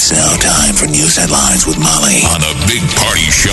It's 0.00 0.12
now 0.12 0.36
time 0.36 0.76
for 0.76 0.86
news 0.86 1.16
headlines 1.16 1.66
with 1.66 1.76
Molly 1.76 2.22
on 2.30 2.40
a 2.40 2.54
big 2.68 2.82
party 2.94 3.26
show 3.34 3.50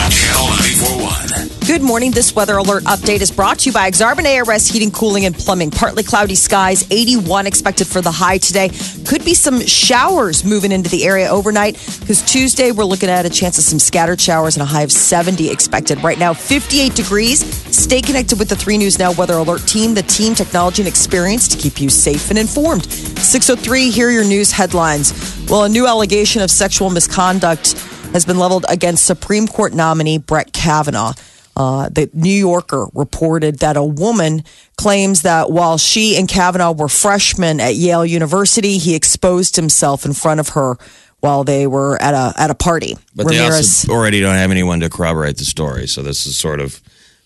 on 0.00 0.10
Channel 0.10 0.48
941. 0.48 1.61
Good 1.66 1.80
morning. 1.80 2.10
This 2.10 2.34
weather 2.34 2.56
alert 2.56 2.82
update 2.84 3.20
is 3.20 3.30
brought 3.30 3.60
to 3.60 3.70
you 3.70 3.72
by 3.72 3.88
Exarban 3.88 4.26
ARS 4.26 4.66
Heating, 4.66 4.90
Cooling, 4.90 5.26
and 5.26 5.34
Plumbing. 5.34 5.70
Partly 5.70 6.02
cloudy 6.02 6.34
skies, 6.34 6.84
81 6.90 7.46
expected 7.46 7.86
for 7.86 8.00
the 8.00 8.10
high 8.10 8.38
today. 8.38 8.70
Could 9.06 9.24
be 9.24 9.32
some 9.32 9.64
showers 9.64 10.44
moving 10.44 10.72
into 10.72 10.90
the 10.90 11.04
area 11.04 11.28
overnight 11.28 11.74
because 12.00 12.20
Tuesday 12.22 12.72
we're 12.72 12.84
looking 12.84 13.08
at 13.08 13.26
a 13.26 13.30
chance 13.30 13.58
of 13.58 13.64
some 13.64 13.78
scattered 13.78 14.20
showers 14.20 14.56
and 14.56 14.62
a 14.62 14.66
high 14.66 14.82
of 14.82 14.90
70 14.90 15.50
expected. 15.50 16.02
Right 16.02 16.18
now, 16.18 16.34
58 16.34 16.96
degrees. 16.96 17.44
Stay 17.72 18.00
connected 18.00 18.40
with 18.40 18.48
the 18.48 18.56
3 18.56 18.76
News 18.76 18.98
Now 18.98 19.12
Weather 19.12 19.34
Alert 19.34 19.60
team, 19.60 19.94
the 19.94 20.02
team, 20.02 20.34
technology, 20.34 20.82
and 20.82 20.88
experience 20.88 21.46
to 21.46 21.56
keep 21.56 21.80
you 21.80 21.88
safe 21.88 22.28
and 22.30 22.40
informed. 22.40 22.90
603, 22.90 23.90
here 23.90 24.08
are 24.08 24.10
your 24.10 24.24
news 24.24 24.50
headlines. 24.50 25.12
Well, 25.48 25.62
a 25.62 25.68
new 25.68 25.86
allegation 25.86 26.42
of 26.42 26.50
sexual 26.50 26.90
misconduct 26.90 27.74
has 28.12 28.26
been 28.26 28.38
leveled 28.40 28.66
against 28.68 29.06
Supreme 29.06 29.46
Court 29.46 29.72
nominee 29.72 30.18
Brett 30.18 30.52
Kavanaugh. 30.52 31.12
Uh, 31.54 31.88
the 31.90 32.08
New 32.14 32.30
Yorker 32.32 32.86
reported 32.94 33.58
that 33.58 33.76
a 33.76 33.84
woman 33.84 34.42
claims 34.76 35.22
that 35.22 35.50
while 35.50 35.76
she 35.76 36.16
and 36.16 36.26
Kavanaugh 36.26 36.72
were 36.72 36.88
freshmen 36.88 37.60
at 37.60 37.74
Yale 37.74 38.06
University, 38.06 38.78
he 38.78 38.94
exposed 38.94 39.56
himself 39.56 40.06
in 40.06 40.14
front 40.14 40.40
of 40.40 40.50
her 40.50 40.76
while 41.20 41.44
they 41.44 41.66
were 41.66 42.00
at 42.00 42.14
a 42.14 42.32
at 42.40 42.50
a 42.50 42.54
party. 42.54 42.96
But 43.14 43.28
they 43.28 43.38
also 43.38 43.92
already 43.92 44.20
don't 44.20 44.36
have 44.36 44.50
anyone 44.50 44.80
to 44.80 44.88
corroborate 44.88 45.36
the 45.36 45.44
story, 45.44 45.86
so 45.86 46.02
this 46.02 46.26
is 46.26 46.36
sort 46.36 46.60
of 46.60 46.80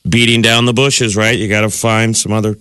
beating 0.08 0.42
down 0.42 0.66
the 0.66 0.74
bushes, 0.74 1.16
right? 1.16 1.38
You 1.38 1.48
got 1.48 1.62
to 1.62 1.70
find 1.70 2.16
some 2.16 2.32
other 2.32 2.56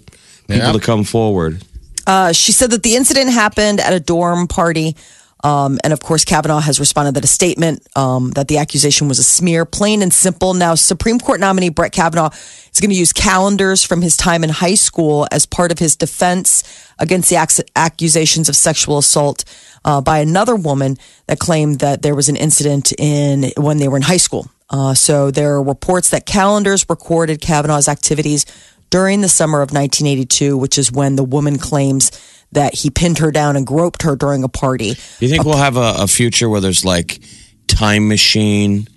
people 0.48 0.74
to 0.74 0.80
come 0.80 1.04
forward. 1.04 1.64
Uh, 2.08 2.32
she 2.32 2.52
said 2.52 2.70
that 2.72 2.84
the 2.84 2.96
incident 2.96 3.32
happened 3.32 3.80
at 3.80 3.92
a 3.92 4.00
dorm 4.00 4.48
party. 4.48 4.96
Um, 5.46 5.78
and 5.84 5.94
of 5.94 6.02
course, 6.02 6.26
Kavanaugh 6.26 6.60
has 6.60 6.80
responded 6.80 7.14
that 7.14 7.24
a 7.24 7.28
statement 7.28 7.86
um, 7.96 8.32
that 8.32 8.48
the 8.48 8.58
accusation 8.58 9.08
was 9.08 9.20
a 9.20 9.24
smear, 9.24 9.64
plain 9.64 10.02
and 10.02 10.12
simple. 10.12 10.56
Now, 10.56 10.74
Supreme 10.74 11.20
Court 11.20 11.40
nominee 11.40 11.70
Brett 11.70 11.92
Kavanaugh 11.92 12.32
is 12.32 12.80
going 12.80 12.90
to 12.90 12.96
use 12.96 13.14
calendars 13.14 13.84
from 13.84 14.02
his 14.02 14.18
time 14.18 14.44
in 14.44 14.50
high 14.50 14.74
school 14.74 15.28
as 15.32 15.46
part 15.46 15.72
of 15.72 15.78
his 15.78 15.96
defense 15.96 16.64
against 16.98 17.30
the 17.30 17.36
ac- 17.36 17.62
accusations 17.76 18.50
of 18.50 18.56
sexual 18.56 18.98
assault 18.98 19.46
uh, 19.86 20.02
by 20.02 20.18
another 20.18 20.56
woman 20.56 20.98
that 21.28 21.38
claimed 21.38 21.78
that 21.78 22.02
there 22.02 22.16
was 22.16 22.28
an 22.28 22.38
incident 22.38 22.92
in 22.98 23.52
when 23.56 23.78
they 23.78 23.88
were 23.88 23.98
in 23.98 24.04
high 24.04 24.18
school. 24.18 24.50
Uh, 24.72 24.96
so 24.96 25.30
there 25.30 25.54
are 25.54 25.62
reports 25.62 26.10
that 26.10 26.26
calendars 26.26 26.90
recorded 26.90 27.40
Kavanaugh's 27.40 27.88
activities 27.88 28.48
during 28.90 29.22
the 29.22 29.30
summer 29.30 29.62
of 29.62 29.70
1982, 29.70 30.58
which 30.58 30.80
is 30.80 30.92
when 30.92 31.18
the 31.18 31.24
woman 31.24 31.60
claims 31.60 32.12
that 32.56 32.74
he 32.74 32.90
pinned 32.90 33.20
her 33.20 33.32
down 33.32 33.56
and 33.56 33.66
groped 33.66 34.02
her 34.02 34.16
during 34.16 34.44
a 34.44 34.50
party. 34.50 34.94
Do 34.96 35.26
you 35.26 35.30
think 35.30 35.46
we'll 35.46 35.58
have 35.58 35.78
a, 35.78 35.96
a 36.00 36.08
future 36.08 36.50
where 36.50 36.60
there's 36.62 36.84
like 36.84 37.22
time 37.68 38.08
machine 38.08 38.88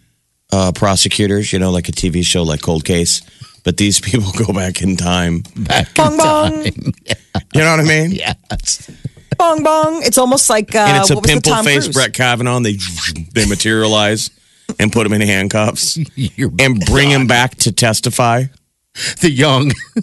uh, 0.52 0.72
prosecutors, 0.74 1.52
you 1.52 1.58
know, 1.58 1.70
like 1.70 1.88
a 1.88 1.92
TV 1.92 2.24
show 2.24 2.42
like 2.42 2.62
Cold 2.62 2.84
Case? 2.84 3.20
But 3.64 3.76
these 3.76 4.00
people 4.00 4.32
go 4.46 4.52
back 4.52 4.80
in 4.80 4.96
time. 4.96 5.42
Back 5.56 5.94
Bong, 5.94 6.12
in 6.12 6.18
bong. 6.18 6.64
time. 6.64 6.92
You 7.54 7.60
know 7.62 7.70
what 7.70 7.80
I 7.80 7.84
mean? 7.84 8.10
yes. 8.12 8.90
Bong 9.38 9.62
bong. 9.62 10.02
It's 10.02 10.18
almost 10.18 10.50
like 10.50 10.74
uh, 10.74 10.80
and 10.80 10.96
it's 10.98 11.10
a 11.10 11.14
what 11.14 11.24
pimple 11.24 11.52
Tom 11.52 11.64
faced 11.64 11.92
Brett 11.92 12.12
Kavanaugh, 12.12 12.56
and 12.56 12.66
they 12.66 12.76
they 13.32 13.46
materialize 13.46 14.30
and 14.78 14.92
put 14.92 15.06
him 15.06 15.12
in 15.12 15.20
handcuffs 15.20 15.96
You're 16.16 16.50
and 16.58 16.80
bring 16.86 17.08
him 17.10 17.26
back 17.26 17.54
to 17.56 17.72
testify. 17.72 18.44
the 19.20 19.30
young. 19.30 19.70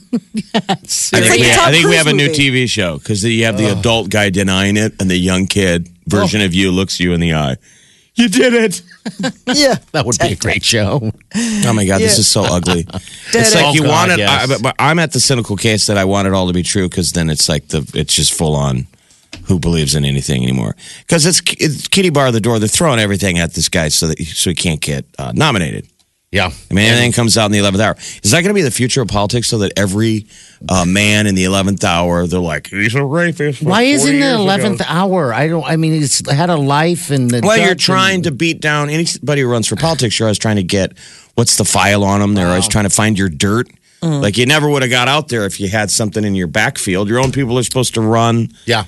I 0.56 0.76
think, 0.76 1.14
a 1.14 1.40
we, 1.40 1.52
I 1.52 1.72
think 1.72 1.88
we 1.88 1.96
have 1.96 2.08
a 2.08 2.14
new 2.14 2.28
movie. 2.28 2.52
TV 2.66 2.70
show 2.70 2.98
because 2.98 3.24
you 3.24 3.46
have 3.46 3.58
the 3.58 3.72
adult 3.78 4.10
guy 4.10 4.30
denying 4.30 4.78
it, 4.78 5.00
and 5.02 5.10
the 5.10 5.18
young 5.18 5.48
kid 5.48 5.90
version 6.08 6.42
Oh. 6.42 6.46
of 6.46 6.54
you 6.54 6.72
looks 6.72 7.00
you 7.00 7.14
in 7.14 7.20
the 7.20 7.34
eye. 7.34 7.58
You 8.16 8.30
did 8.30 8.54
it. 8.54 8.82
Yeah. 9.54 9.76
That 9.92 10.04
would 10.08 10.18
be 10.18 10.30
a 10.34 10.36
great 10.36 10.64
show. 10.66 11.12
Oh 11.36 11.74
my 11.74 11.86
god, 11.86 12.02
this 12.02 12.18
is 12.18 12.28
so 12.28 12.42
ugly. 12.44 12.88
it's 13.34 13.54
it. 13.54 13.56
like 13.56 13.76
you 13.76 13.82
Oh, 13.84 13.88
God, 13.88 14.10
wanted. 14.10 14.18
yes. 14.18 14.44
I, 14.44 14.48
but, 14.48 14.64
but 14.64 14.76
I'm 14.80 14.98
at 14.98 15.12
the 15.12 15.20
cynical 15.20 15.56
case 15.56 15.86
that 15.86 15.98
I 15.98 16.06
want 16.06 16.28
it 16.28 16.34
all 16.34 16.48
to 16.48 16.54
be 16.54 16.64
true 16.64 16.90
because 16.90 17.12
then 17.12 17.30
it's 17.30 17.48
like 17.48 17.68
the 17.68 17.88
it's 17.94 18.16
just 18.16 18.34
full 18.34 18.56
on. 18.56 18.88
Who 19.48 19.60
believes 19.60 19.94
in 19.94 20.06
anything 20.06 20.42
anymore? 20.42 20.76
Because 21.02 21.28
it's, 21.28 21.40
it's 21.60 21.88
kitty 21.88 22.10
bar 22.10 22.32
the 22.32 22.42
door. 22.42 22.58
They're 22.58 22.68
throwing 22.68 23.00
everything 23.00 23.38
at 23.38 23.54
this 23.54 23.70
guy 23.70 23.90
so 23.90 24.08
that 24.08 24.18
so 24.24 24.50
he 24.50 24.56
can't 24.56 24.82
get 24.82 25.06
uh, 25.20 25.32
nominated. 25.36 25.88
Yeah. 26.36 26.48
I 26.70 26.74
mean, 26.74 26.86
anything 26.92 27.14
comes 27.14 27.38
out 27.38 27.46
in 27.46 27.54
the 27.54 27.60
eleventh 27.60 27.82
hour. 27.82 27.96
Is 28.24 28.32
that 28.32 28.42
going 28.42 28.50
to 28.50 28.54
be 28.54 28.62
the 28.62 28.70
future 28.72 29.02
of 29.02 29.08
politics? 29.08 29.48
So 29.48 29.60
that 29.60 29.72
every 29.78 30.28
uh, 30.68 30.84
man 30.86 31.28
in 31.28 31.36
the 31.36 31.46
eleventh 31.46 31.84
hour, 31.84 32.28
they're 32.28 32.40
like, 32.40 32.68
he's 32.68 32.94
a 32.94 33.06
rapist. 33.06 33.64
Why 33.64 33.84
isn't 33.84 34.12
the 34.12 34.18
years 34.18 34.34
ago." 34.34 34.42
eleventh 34.44 34.82
hour? 34.86 35.34
I 35.34 35.48
don't. 35.48 35.64
I 35.64 35.78
mean, 35.78 36.04
it's 36.04 36.30
had 36.30 36.50
a 36.50 36.58
life 36.58 37.10
and 37.10 37.32
the. 37.32 37.40
Well, 37.42 37.58
you're 37.58 37.70
judge 37.70 37.86
trying 37.86 38.16
and- 38.16 38.24
to 38.26 38.32
beat 38.32 38.60
down 38.60 38.90
anybody 38.90 39.42
who 39.42 39.48
runs 39.50 39.68
for 39.68 39.78
politics. 39.78 40.20
You're 40.20 40.28
always 40.28 40.38
trying 40.38 40.58
to 40.58 40.64
get 40.64 40.98
what's 41.36 41.56
the 41.56 41.66
file 41.66 42.04
on 42.04 42.20
them. 42.20 42.34
They're 42.34 42.50
always 42.50 42.68
trying 42.68 42.84
to 42.86 42.90
find 42.90 43.18
your 43.18 43.30
dirt. 43.30 43.70
Like 44.02 44.38
you 44.38 44.46
never 44.46 44.70
would 44.70 44.84
have 44.84 44.92
got 44.92 45.08
out 45.08 45.30
there 45.30 45.46
if 45.48 45.60
you 45.60 45.68
had 45.68 45.90
something 45.90 46.24
in 46.24 46.36
your 46.36 46.46
backfield. 46.46 47.10
Your 47.10 47.20
own 47.20 47.32
people 47.32 47.58
are 47.58 47.64
supposed 47.64 47.96
to 47.96 48.02
run, 48.02 48.50
Yeah. 48.66 48.84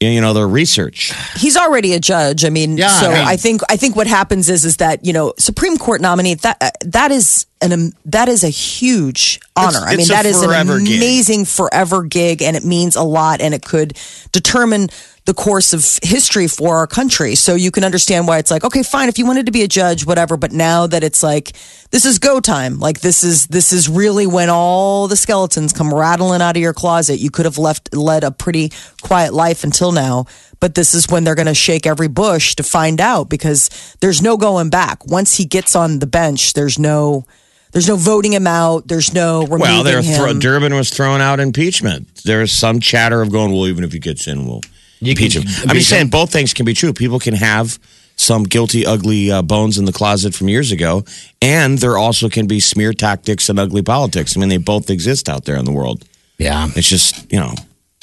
You 0.00 0.20
know, 0.20 0.34
their 0.34 0.46
research. 0.46 1.12
He's 1.36 1.56
already 1.56 1.94
a 1.94 2.00
judge. 2.00 2.44
I 2.44 2.50
mean, 2.50 2.76
Yeah, 2.76 2.88
so 2.88 3.10
I 3.10 3.14
mean- 3.14 3.28
I 3.28 3.36
think 3.36 3.60
I 3.68 3.76
think 3.76 3.96
what 3.96 4.06
happens 4.06 4.50
is 4.50 4.64
is 4.64 4.76
that 4.76 5.04
you 5.04 5.12
know 5.12 5.32
Supreme 5.38 5.78
Court 5.78 6.00
nominee 6.02 6.34
that 6.34 6.58
uh, 6.60 6.70
that 6.84 7.10
is 7.10 7.46
an 7.62 7.72
um, 7.72 7.92
that 8.04 8.28
is 8.28 8.44
a 8.44 8.50
huge 8.50 9.40
honor. 9.56 9.78
I 9.78 9.92
mean, 9.92 10.00
it's 10.00 10.08
that 10.10 10.26
is 10.26 10.42
an 10.42 10.48
forever 10.48 10.78
gig. 10.80 10.96
amazing 10.98 11.44
forever 11.46 12.02
gig, 12.02 12.42
and 12.42 12.56
it 12.56 12.64
means 12.64 12.94
a 12.96 13.02
lot, 13.02 13.40
and 13.40 13.54
it 13.54 13.64
could 13.64 13.96
determine 14.32 14.88
the 15.26 15.34
course 15.34 15.72
of 15.72 15.84
history 16.02 16.46
for 16.46 16.76
our 16.78 16.86
country. 16.86 17.34
So 17.34 17.54
you 17.56 17.70
can 17.72 17.82
understand 17.84 18.26
why 18.28 18.38
it's 18.38 18.50
like, 18.50 18.62
okay, 18.64 18.82
fine, 18.84 19.08
if 19.08 19.18
you 19.18 19.26
wanted 19.26 19.46
to 19.46 19.52
be 19.52 19.62
a 19.62 19.68
judge, 19.68 20.06
whatever. 20.06 20.36
But 20.36 20.52
now 20.52 20.86
that 20.86 21.02
it's 21.02 21.22
like, 21.22 21.52
this 21.90 22.04
is 22.06 22.18
go 22.20 22.38
time. 22.40 22.78
Like 22.78 23.00
this 23.00 23.24
is 23.24 23.46
this 23.48 23.72
is 23.72 23.88
really 23.88 24.26
when 24.26 24.48
all 24.48 25.08
the 25.08 25.16
skeletons 25.16 25.72
come 25.72 25.92
rattling 25.92 26.40
out 26.42 26.56
of 26.56 26.62
your 26.62 26.72
closet. 26.72 27.18
You 27.18 27.30
could 27.30 27.44
have 27.44 27.58
left 27.58 27.94
led 27.94 28.22
a 28.24 28.30
pretty 28.30 28.70
quiet 29.02 29.34
life 29.34 29.64
until 29.64 29.92
now. 29.92 30.26
But 30.58 30.74
this 30.74 30.94
is 30.94 31.08
when 31.10 31.24
they're 31.24 31.34
going 31.34 31.46
to 31.46 31.54
shake 31.54 31.86
every 31.86 32.08
bush 32.08 32.54
to 32.54 32.62
find 32.62 32.98
out 33.00 33.28
because 33.28 33.68
there's 34.00 34.22
no 34.22 34.36
going 34.38 34.70
back. 34.70 35.04
Once 35.06 35.36
he 35.36 35.44
gets 35.44 35.76
on 35.76 35.98
the 35.98 36.06
bench, 36.06 36.54
there's 36.54 36.78
no 36.78 37.26
there's 37.72 37.88
no 37.88 37.96
voting 37.96 38.32
him 38.32 38.46
out. 38.46 38.86
There's 38.88 39.12
no 39.12 39.40
removing 39.42 39.60
Well, 39.60 39.82
they're 39.82 40.00
him. 40.02 40.14
thro- 40.14 40.38
Durbin 40.38 40.74
was 40.74 40.88
throwing 40.88 41.20
out 41.20 41.40
impeachment. 41.40 42.22
There's 42.24 42.52
some 42.52 42.80
chatter 42.80 43.20
of 43.20 43.30
going, 43.30 43.52
well, 43.52 43.66
even 43.66 43.84
if 43.84 43.92
he 43.92 43.98
gets 43.98 44.26
in, 44.26 44.46
we'll 44.46 44.62
impeach 45.00 45.36
him. 45.36 45.44
I'm 45.68 45.76
just 45.76 45.88
saying 45.88 46.08
both 46.08 46.32
things 46.32 46.54
can 46.54 46.64
be 46.66 46.74
true. 46.74 46.92
People 46.92 47.18
can 47.18 47.34
have 47.34 47.78
some 48.16 48.44
guilty, 48.44 48.86
ugly 48.86 49.30
uh, 49.30 49.42
bones 49.42 49.76
in 49.78 49.84
the 49.84 49.92
closet 49.92 50.34
from 50.34 50.48
years 50.48 50.72
ago, 50.72 51.04
and 51.42 51.78
there 51.78 51.98
also 51.98 52.28
can 52.28 52.46
be 52.46 52.60
smear 52.60 52.92
tactics 52.92 53.48
and 53.48 53.58
ugly 53.58 53.82
politics. 53.82 54.36
I 54.36 54.40
mean, 54.40 54.48
they 54.48 54.56
both 54.56 54.88
exist 54.88 55.28
out 55.28 55.44
there 55.44 55.56
in 55.56 55.64
the 55.66 55.72
world. 55.72 56.04
Yeah. 56.38 56.68
It's 56.76 56.88
just, 56.88 57.30
you 57.30 57.38
know, 57.38 57.54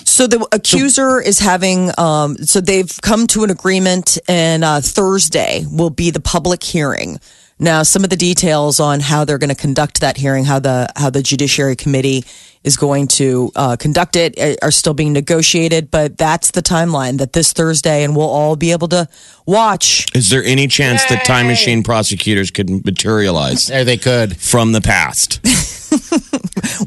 So 0.06 0.28
the 0.28 0.46
accuser 0.52 1.20
is 1.22 1.40
having. 1.40 1.92
Um, 1.98 2.38
so 2.38 2.62
they've 2.62 2.92
come 3.02 3.26
to 3.28 3.44
an 3.44 3.50
agreement, 3.50 4.18
and 4.28 4.64
uh, 4.64 4.82
Thursday 4.82 5.66
will 5.72 5.90
be 5.90 6.12
the 6.12 6.20
public 6.20 6.62
hearing. 6.64 7.20
Now, 7.64 7.84
some 7.84 8.04
of 8.04 8.10
the 8.10 8.18
details 8.18 8.82
on 8.82 9.00
how 9.00 9.24
they're 9.24 9.38
going 9.38 9.50
to 9.50 9.56
conduct 9.56 10.02
that 10.02 10.18
hearing, 10.18 10.44
how 10.44 10.60
the 10.60 10.90
how 10.98 11.10
the 11.10 11.24
Judiciary 11.24 11.78
Committee 11.78 12.26
is 12.66 12.76
going 12.76 13.08
to 13.08 13.54
uh, 13.56 13.78
conduct 13.78 14.18
it, 14.18 14.38
uh, 14.38 14.56
are 14.62 14.70
still 14.70 14.94
being 14.94 15.14
negotiated. 15.14 15.90
But 15.90 16.18
that's 16.18 16.52
the 16.52 16.62
timeline 16.62 17.20
that 17.20 17.32
this 17.32 17.54
Thursday, 17.54 18.04
and 18.04 18.18
we'll 18.18 18.28
all 18.28 18.58
be 18.58 18.74
able 18.74 18.90
to 18.90 19.08
watch. 19.46 20.14
is 20.14 20.30
there 20.30 20.44
any 20.44 20.68
chance 20.68 21.06
that 21.06 21.24
time 21.24 21.48
machine 21.48 21.84
prosecutors 21.84 22.52
could 22.52 22.70
materialize 22.86 23.68
There 23.68 23.86
they 23.86 23.98
could. 23.98 24.36
from 24.36 24.74
the 24.74 24.82
past? 24.82 25.40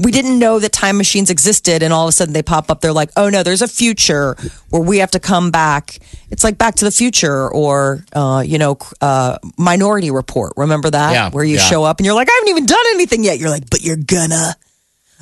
We 0.01 0.11
didn't 0.13 0.39
know 0.39 0.59
that 0.59 0.73
time 0.73 0.97
machines 0.97 1.31
existed 1.31 1.83
and 1.83 1.93
all 1.93 2.05
of 2.07 2.09
a 2.09 2.13
sudden 2.13 2.33
they 2.35 2.43
pop 2.43 2.71
up. 2.71 2.81
They're 2.81 2.93
like 2.93 3.11
oh 3.17 3.29
no 3.29 3.43
there's 3.43 3.63
a 3.63 3.69
future 3.69 4.37
where 4.71 4.83
we 4.83 4.99
have 4.99 5.11
to 5.13 5.21
come 5.21 5.51
back. 5.51 5.99
It's 6.31 6.43
like 6.45 6.59
back 6.59 6.75
to 6.77 6.85
the 6.85 6.91
future 6.91 7.49
or 7.49 8.05
uh, 8.13 8.43
you 8.47 8.59
know 8.59 8.79
uh, 9.01 9.39
minority 9.59 10.11
report. 10.11 10.53
Remember 10.57 10.91
that? 10.91 11.13
Yeah, 11.13 11.31
where 11.31 11.45
you 11.45 11.57
yeah. 11.57 11.63
show 11.63 11.85
up 11.85 11.99
and 11.99 12.07
you're 12.07 12.15
like 12.15 12.29
i 12.31 12.33
haven't 12.35 12.49
even 12.51 12.67
done 12.67 12.85
anything 12.95 13.25
yet. 13.25 13.39
You're 13.39 13.51
like 13.51 13.69
but 13.71 13.83
you're 13.83 13.97
gonna. 13.97 14.55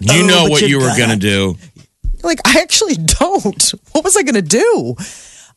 You 0.01 0.23
Oh, 0.25 0.27
know 0.27 0.45
what 0.49 0.63
you 0.69 0.81
were 0.81 0.89
gonna. 0.97 1.15
to 1.15 1.21
do. 1.21 1.57
Like 2.23 2.41
i 2.45 2.61
actually 2.61 2.95
don't. 3.21 3.75
What 3.93 4.03
was 4.05 4.17
i 4.17 4.23
gonna 4.23 4.43
do 4.43 4.97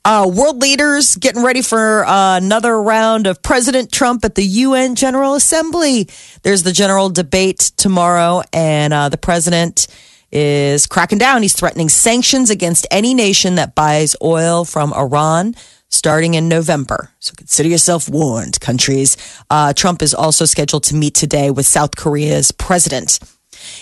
Uh, 0.08 0.26
world 0.26 0.62
leaders 0.62 1.18
getting 1.18 1.44
ready 1.44 1.62
for 1.62 2.06
uh, 2.06 2.38
another 2.38 2.82
round 2.82 3.28
of 3.28 3.44
President 3.44 3.92
Trump 3.92 4.24
at 4.24 4.36
the 4.36 4.44
UN 4.44 4.96
General 4.96 5.36
Assembly. 5.36 6.08
There's 6.44 6.64
the 6.64 6.72
general 6.72 7.10
debate 7.10 7.74
tomorrow, 7.76 8.42
and 8.54 8.94
uh, 8.94 9.10
the 9.10 9.18
president 9.18 9.88
is 10.32 10.88
cracking 10.88 11.18
down. 11.18 11.42
He's 11.42 11.58
threatening 11.58 11.90
sanctions 11.90 12.50
against 12.50 12.88
any 12.90 13.14
nation 13.14 13.56
that 13.56 13.76
buys 13.76 14.16
oil 14.22 14.64
from 14.64 14.94
Iran 14.94 15.56
starting 15.90 16.36
in 16.36 16.48
November. 16.48 17.12
So 17.20 17.34
consider 17.36 17.68
yourself 17.68 18.08
warned, 18.08 18.62
countries. 18.62 19.18
Uh, 19.50 19.74
Trump 19.74 20.02
is 20.02 20.14
also 20.14 20.46
scheduled 20.46 20.84
to 20.84 20.96
meet 20.96 21.16
today 21.16 21.52
with 21.52 21.66
South 21.66 21.98
Korea's 21.98 22.54
president. 22.54 23.20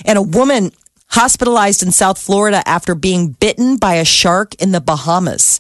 And 0.06 0.18
a 0.18 0.24
woman 0.24 0.72
hospitalized 1.10 1.84
in 1.84 1.92
South 1.92 2.18
Florida 2.18 2.68
after 2.68 2.96
being 2.96 3.34
bitten 3.34 3.78
by 3.78 3.98
a 3.98 4.06
shark 4.06 4.56
in 4.56 4.72
the 4.72 4.82
Bahamas. 4.82 5.60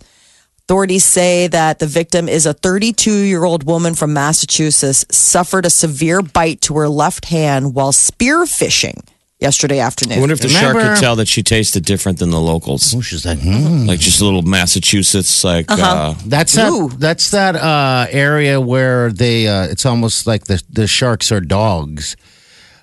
Authorities 0.68 1.06
say 1.06 1.46
that 1.50 1.78
the 1.78 1.86
victim 1.86 2.28
is 2.28 2.48
a 2.48 2.54
32 2.54 3.12
year 3.12 3.44
old 3.44 3.66
woman 3.66 3.94
from 3.94 4.14
Massachusetts, 4.14 5.06
suffered 5.12 5.64
a 5.64 5.70
severe 5.70 6.24
bite 6.24 6.60
to 6.62 6.76
her 6.78 6.90
left 6.90 7.26
hand 7.26 7.76
while 7.76 7.92
spearfishing 7.92 9.00
yesterday 9.40 9.78
afternoon. 9.80 10.18
I 10.18 10.22
wonder 10.22 10.34
if 10.34 10.40
the 10.42 10.48
Remember- 10.48 10.82
shark 10.82 10.96
could 10.96 11.02
tell 11.04 11.16
that 11.18 11.28
she 11.28 11.44
tasted 11.44 11.86
different 11.86 12.18
than 12.18 12.32
the 12.32 12.40
locals. 12.40 12.96
Oh, 12.96 13.02
she's 13.02 13.28
like, 13.28 13.38
hmm. 13.42 13.86
Like 13.86 14.00
just 14.00 14.20
a 14.22 14.26
little 14.26 14.42
Massachusetts, 14.42 15.44
like 15.44 15.68
uh 15.70 16.16
That's 16.26 16.54
that. 16.54 16.72
Ooh. 16.72 16.90
That's 16.90 17.30
that 17.30 17.56
uh, 17.56 18.08
area 18.10 18.60
where 18.60 19.12
they. 19.12 19.48
Uh, 19.48 19.68
it's 19.68 19.86
almost 19.86 20.26
like 20.26 20.46
the 20.46 20.64
the 20.72 20.88
sharks 20.88 21.32
are 21.32 21.42
dogs. 21.42 22.16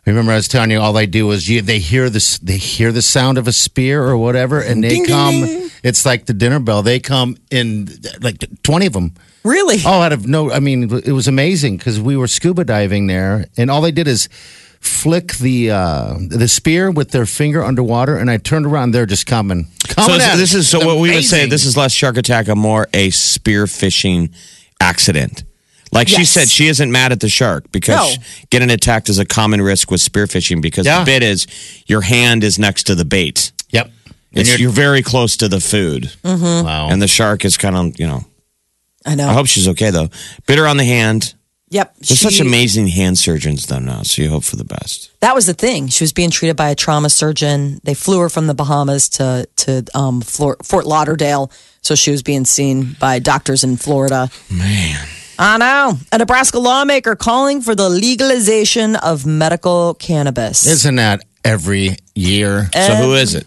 Remember, 0.04 0.32
I 0.32 0.37
was 0.37 0.49
telling 0.49 0.72
you, 0.72 0.81
all 0.81 0.93
they 0.93 1.06
do 1.06 1.31
is 1.31 1.49
you, 1.49 1.62
they 1.62 1.78
hear 1.78 2.10
this. 2.10 2.38
They 2.38 2.56
hear 2.56 2.90
the 2.90 3.02
sound 3.02 3.38
of 3.38 3.46
a 3.46 3.52
spear 3.52 4.02
or 4.02 4.16
whatever, 4.16 4.60
and 4.60 4.82
they 4.82 5.04
come. 5.06 5.44
It's 5.84 6.04
like 6.04 6.26
the 6.26 6.34
dinner 6.34 6.58
bell. 6.58 6.82
They 6.82 6.99
come 6.99 7.37
in 7.50 7.88
like 8.20 8.44
twenty 8.64 8.87
of 8.87 8.94
them. 8.94 9.14
really? 9.44 9.78
Oh, 9.87 10.00
out 10.02 10.12
of 10.12 10.26
no. 10.26 10.50
I 10.50 10.58
mean, 10.58 10.93
it 10.93 11.12
was 11.12 11.28
amazing 11.28 11.76
because 11.76 12.00
we 12.00 12.16
were 12.16 12.26
scuba 12.26 12.64
diving 12.64 13.06
there, 13.06 13.46
and 13.56 13.70
all 13.70 13.81
they 13.81 13.93
did 13.93 14.08
is 14.08 14.28
flick 14.81 15.34
the 15.34 15.70
uh, 15.70 16.14
the 16.19 16.48
spear 16.48 16.90
with 16.90 17.12
their 17.12 17.26
finger 17.26 17.62
underwater, 17.62 18.16
and 18.16 18.28
I 18.28 18.38
turned 18.38 18.66
around. 18.66 18.90
They're 18.90 19.06
just 19.06 19.26
coming. 19.26 19.69
So 19.87 19.94
coming 19.94 20.19
this, 20.19 20.26
at 20.26 20.37
this 20.37 20.55
it. 20.55 20.58
is 20.58 20.69
so 20.69 20.78
It's 20.78 20.87
what 20.87 20.98
we 20.98 21.14
would 21.14 21.25
say. 21.25 21.48
This 21.48 21.64
is 21.64 21.76
less 21.76 21.93
shark 21.93 22.16
attack 22.16 22.48
and 22.48 22.58
more 22.58 22.88
a 22.93 23.10
spear 23.10 23.69
fishing 23.69 24.34
accident. 24.81 25.44
Like 25.92 26.08
she 26.08 26.24
said, 26.24 26.48
she 26.48 26.68
isn't 26.68 26.90
mad 26.90 27.12
at 27.12 27.20
the 27.20 27.28
shark 27.28 27.70
because 27.70 28.16
No. 28.16 28.22
getting 28.50 28.70
attacked 28.70 29.08
is 29.10 29.18
a 29.18 29.26
common 29.26 29.60
risk 29.60 29.90
with 29.90 30.00
spearfishing 30.00 30.62
because 30.62 30.86
Yeah. 30.86 31.00
the 31.00 31.04
bit 31.04 31.22
is 31.22 31.46
your 31.86 32.00
hand 32.00 32.42
is 32.44 32.58
next 32.58 32.84
to 32.84 32.94
the 32.94 33.04
bait. 33.04 33.52
Yep. 33.70 33.90
It's, 34.32 34.48
you're, 34.48 34.58
you're 34.58 34.70
very 34.70 35.02
close 35.02 35.36
to 35.36 35.48
the 35.48 35.60
food, 35.60 36.10
wow. 36.24 36.88
and 36.90 37.02
the 37.02 37.06
shark 37.08 37.44
is 37.44 37.58
kind 37.58 37.76
of 37.76 38.00
you 38.00 38.06
know. 38.06 38.24
I 39.04 39.14
know. 39.16 39.28
I 39.28 39.34
hope 39.34 39.46
she's 39.48 39.68
okay 39.68 39.90
though. 39.90 40.08
Bit 40.46 40.58
her 40.58 40.66
on 40.66 40.78
the 40.78 40.84
hand. 40.84 41.34
yep. 41.68 41.94
There's 41.98 42.20
such 42.20 42.34
she- 42.34 42.40
amazing 42.42 42.86
hand 42.88 43.18
surgeons 43.18 43.66
though 43.66 43.78
now, 43.80 44.02
so 44.02 44.22
you 44.22 44.30
hope 44.30 44.44
for 44.44 44.56
the 44.56 44.64
best. 44.64 45.10
That 45.20 45.34
was 45.34 45.44
the 45.46 45.52
thing. 45.54 45.88
She 45.88 46.02
was 46.04 46.12
being 46.14 46.30
treated 46.30 46.56
by 46.56 46.70
a 46.70 46.74
trauma 46.74 47.10
surgeon. 47.10 47.80
They 47.84 47.92
flew 47.94 48.20
her 48.20 48.30
from 48.30 48.46
the 48.46 48.54
Bahamas 48.54 49.10
to 49.10 49.46
to 49.56 49.84
um, 49.94 50.22
Flor- 50.22 50.56
Fort 50.62 50.86
Lauderdale, 50.86 51.50
so 51.82 51.94
she 51.94 52.10
was 52.10 52.22
being 52.22 52.46
seen 52.46 52.96
by 52.98 53.18
doctors 53.18 53.62
in 53.64 53.76
Florida. 53.76 54.30
Man, 54.50 55.06
I 55.38 55.58
know. 55.58 55.99
A 56.12 56.19
Nebraska 56.19 56.58
lawmaker 56.58 57.17
calling 57.17 57.62
for 57.62 57.75
the 57.75 57.88
legalization 57.88 58.96
of 58.96 59.26
medical 59.26 59.94
cannabis. 59.94 60.67
Isn't 60.67 60.96
that 60.96 61.23
every 61.44 61.96
year? 62.14 62.69
so 62.73 62.94
who 62.96 63.14
is 63.14 63.34
it? 63.34 63.46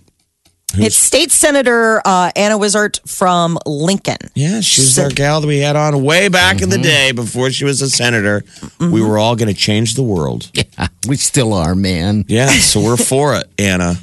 it's 0.77 0.95
State 0.97 1.31
Senator 1.31 2.01
uh, 2.03 2.31
Anna 2.35 2.57
Wishart 2.57 2.99
from 3.07 3.57
Lincoln. 3.65 4.17
Yeah, 4.33 4.59
she 4.61 4.81
was 4.81 4.99
our 4.99 5.09
gal 5.09 5.39
that 5.41 5.47
we 5.47 5.59
had 5.59 5.75
on 5.77 6.03
way 6.03 6.27
back 6.27 6.61
in 6.61 6.69
the 6.69 6.77
day 6.77 7.11
before 7.13 7.49
she 7.51 7.63
was 7.63 7.81
a 7.81 7.89
senator. 7.89 8.43
We 8.79 9.01
were 9.01 9.17
all 9.17 9.35
going 9.37 9.47
to 9.47 9.59
change 9.59 9.93
the 9.93 10.03
world. 10.03 10.51
Yeah, 10.77 10.87
we 11.07 11.15
still 11.17 11.53
are, 11.53 11.75
man. 11.75 12.25
Yeah, 12.27 12.47
so 12.47 12.81
we're 12.81 12.97
for 13.13 13.35
it, 13.35 13.49
Anna. 13.57 13.95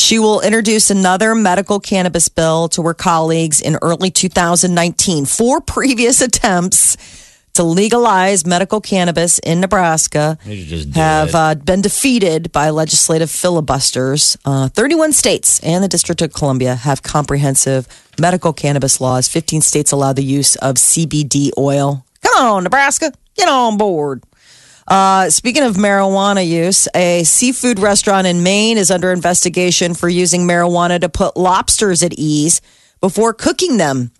She 0.00 0.18
will 0.18 0.40
introduce 0.40 0.90
another 0.90 1.34
medical 1.34 1.78
cannabis 1.78 2.28
bill 2.30 2.70
to 2.70 2.82
her 2.84 2.94
colleagues 2.94 3.60
in 3.60 3.76
early 3.82 4.10
2019. 4.10 5.26
Four 5.26 5.60
previous 5.60 6.22
attempts 6.22 6.96
to 7.52 7.62
legalize 7.62 8.46
medical 8.46 8.80
cannabis 8.80 9.38
in 9.40 9.60
Nebraska 9.60 10.38
should 10.44 10.66
just 10.66 10.90
do 10.92 10.98
have 10.98 11.34
uh, 11.34 11.54
been 11.54 11.82
defeated 11.82 12.50
by 12.50 12.70
legislative 12.70 13.30
filibusters. 13.30 14.38
Uh, 14.44 14.68
31 14.68 15.12
states 15.12 15.60
and 15.60 15.84
the 15.84 15.88
District 15.88 16.22
of 16.22 16.32
Columbia 16.32 16.76
have 16.76 17.02
comprehensive 17.02 17.86
medical 18.18 18.54
cannabis 18.54 19.02
laws. 19.02 19.28
15 19.28 19.60
states 19.60 19.92
allow 19.92 20.14
the 20.14 20.24
use 20.24 20.56
of 20.56 20.76
CBD 20.76 21.50
oil. 21.58 22.06
Come 22.22 22.42
on, 22.42 22.64
Nebraska, 22.64 23.12
get 23.36 23.48
on 23.50 23.76
board. 23.76 24.24
Uh, 24.90 25.30
speaking 25.30 25.62
of 25.62 25.76
marijuana 25.76 26.44
use, 26.44 26.88
a 26.96 27.22
seafood 27.22 27.78
restaurant 27.78 28.26
in 28.26 28.42
Maine 28.42 28.76
is 28.76 28.90
under 28.90 29.12
investigation 29.12 29.94
for 29.94 30.08
using 30.08 30.42
marijuana 30.48 31.00
to 31.00 31.08
put 31.08 31.36
lobsters 31.36 32.02
at 32.02 32.12
ease 32.14 32.60
before 33.00 33.32
cooking 33.32 33.76
them. 33.76 34.10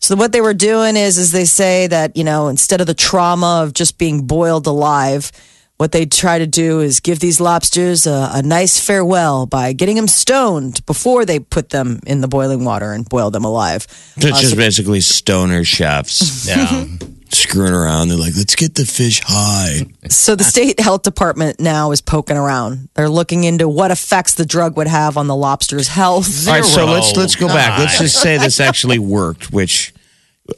So 0.00 0.16
what 0.16 0.32
they 0.32 0.40
were 0.40 0.54
doing 0.54 0.96
is, 0.96 1.18
is 1.18 1.30
they 1.32 1.44
say 1.44 1.86
that 1.88 2.16
you 2.16 2.24
know 2.24 2.48
instead 2.48 2.80
of 2.80 2.86
the 2.86 2.94
trauma 2.94 3.62
of 3.62 3.74
just 3.74 3.98
being 3.98 4.26
boiled 4.26 4.66
alive, 4.66 5.30
what 5.76 5.92
they 5.92 6.06
try 6.06 6.38
to 6.38 6.46
do 6.46 6.80
is 6.80 7.00
give 7.00 7.20
these 7.20 7.38
lobsters 7.38 8.06
a, 8.06 8.30
a 8.32 8.42
nice 8.42 8.80
farewell 8.80 9.44
by 9.44 9.74
getting 9.74 9.96
them 9.96 10.08
stoned 10.08 10.84
before 10.86 11.26
they 11.26 11.38
put 11.38 11.68
them 11.68 12.00
in 12.06 12.22
the 12.22 12.28
boiling 12.28 12.64
water 12.64 12.92
and 12.92 13.06
boil 13.08 13.30
them 13.30 13.44
alive. 13.44 13.86
It's 14.16 14.40
just 14.40 14.56
basically 14.56 15.02
stoner 15.02 15.64
chefs 15.64 16.46
Yeah. 16.48 16.86
Screwing 17.34 17.72
around. 17.72 18.08
They're 18.08 18.16
like, 18.18 18.34
let's 18.36 18.54
get 18.54 18.74
the 18.74 18.84
fish 18.84 19.20
high. 19.24 19.86
So 20.08 20.34
the 20.34 20.44
state 20.44 20.80
health 20.80 21.02
department 21.02 21.60
now 21.60 21.90
is 21.92 22.00
poking 22.00 22.36
around. 22.36 22.88
They're 22.94 23.08
looking 23.08 23.44
into 23.44 23.68
what 23.68 23.90
effects 23.90 24.34
the 24.34 24.44
drug 24.46 24.76
would 24.76 24.86
have 24.86 25.16
on 25.16 25.26
the 25.26 25.36
lobster's 25.36 25.88
health. 25.88 26.46
All 26.48 26.54
right, 26.54 26.64
so 26.64 26.86
let's 26.86 27.16
let's 27.16 27.36
go 27.36 27.48
back. 27.48 27.78
Let's 27.78 27.98
just 27.98 28.20
say 28.20 28.38
this 28.38 28.60
actually 28.60 28.98
worked, 28.98 29.52
which 29.52 29.92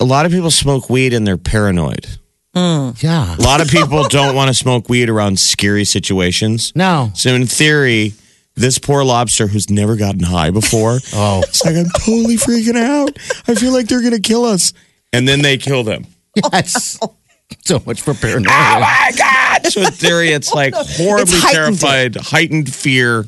a 0.00 0.05
lot 0.05 0.26
of 0.26 0.32
people 0.32 0.50
smoke 0.50 0.88
weed 0.90 1.12
and 1.12 1.26
they're 1.26 1.37
paranoid. 1.37 2.06
Hmm. 2.55 2.93
yeah. 3.00 3.37
A 3.37 3.43
lot 3.43 3.61
of 3.61 3.69
people 3.69 4.05
don't 4.08 4.34
want 4.34 4.49
to 4.49 4.55
smoke 4.55 4.88
weed 4.88 5.11
around 5.11 5.38
scary 5.38 5.84
situations. 5.84 6.72
No. 6.75 7.11
So 7.14 7.34
in 7.34 7.46
theory, 7.46 8.14
this 8.55 8.79
poor 8.79 9.05
lobster 9.05 9.46
who's 9.46 9.69
never 9.69 9.94
gotten 9.96 10.22
high 10.22 10.50
before, 10.50 10.99
Oh. 11.14 11.43
it's 11.46 11.62
like 11.64 11.76
I'm 11.76 11.90
totally 12.00 12.37
freaking 12.37 12.76
out. 12.76 13.11
I 13.46 13.55
feel 13.55 13.72
like 13.72 13.87
they're 13.88 14.02
gonna 14.02 14.20
kill 14.20 14.46
us, 14.46 14.72
and 15.12 15.29
then 15.29 15.43
they 15.43 15.58
kill 15.58 15.84
them. 15.84 16.06
Yes. 16.52 16.98
so 17.64 17.82
much 17.86 18.02
for 18.02 18.14
paranoia. 18.14 18.52
Oh 18.52 18.81
my 18.81 19.12
god! 19.16 19.66
So 19.72 19.81
in 19.82 19.90
theory, 19.93 20.28
it's 20.31 20.52
like 20.52 20.74
horribly 20.74 21.22
It's 21.34 21.43
heightened. 21.43 21.78
terrified, 21.81 22.16
heightened 22.16 22.74
fear. 22.74 23.24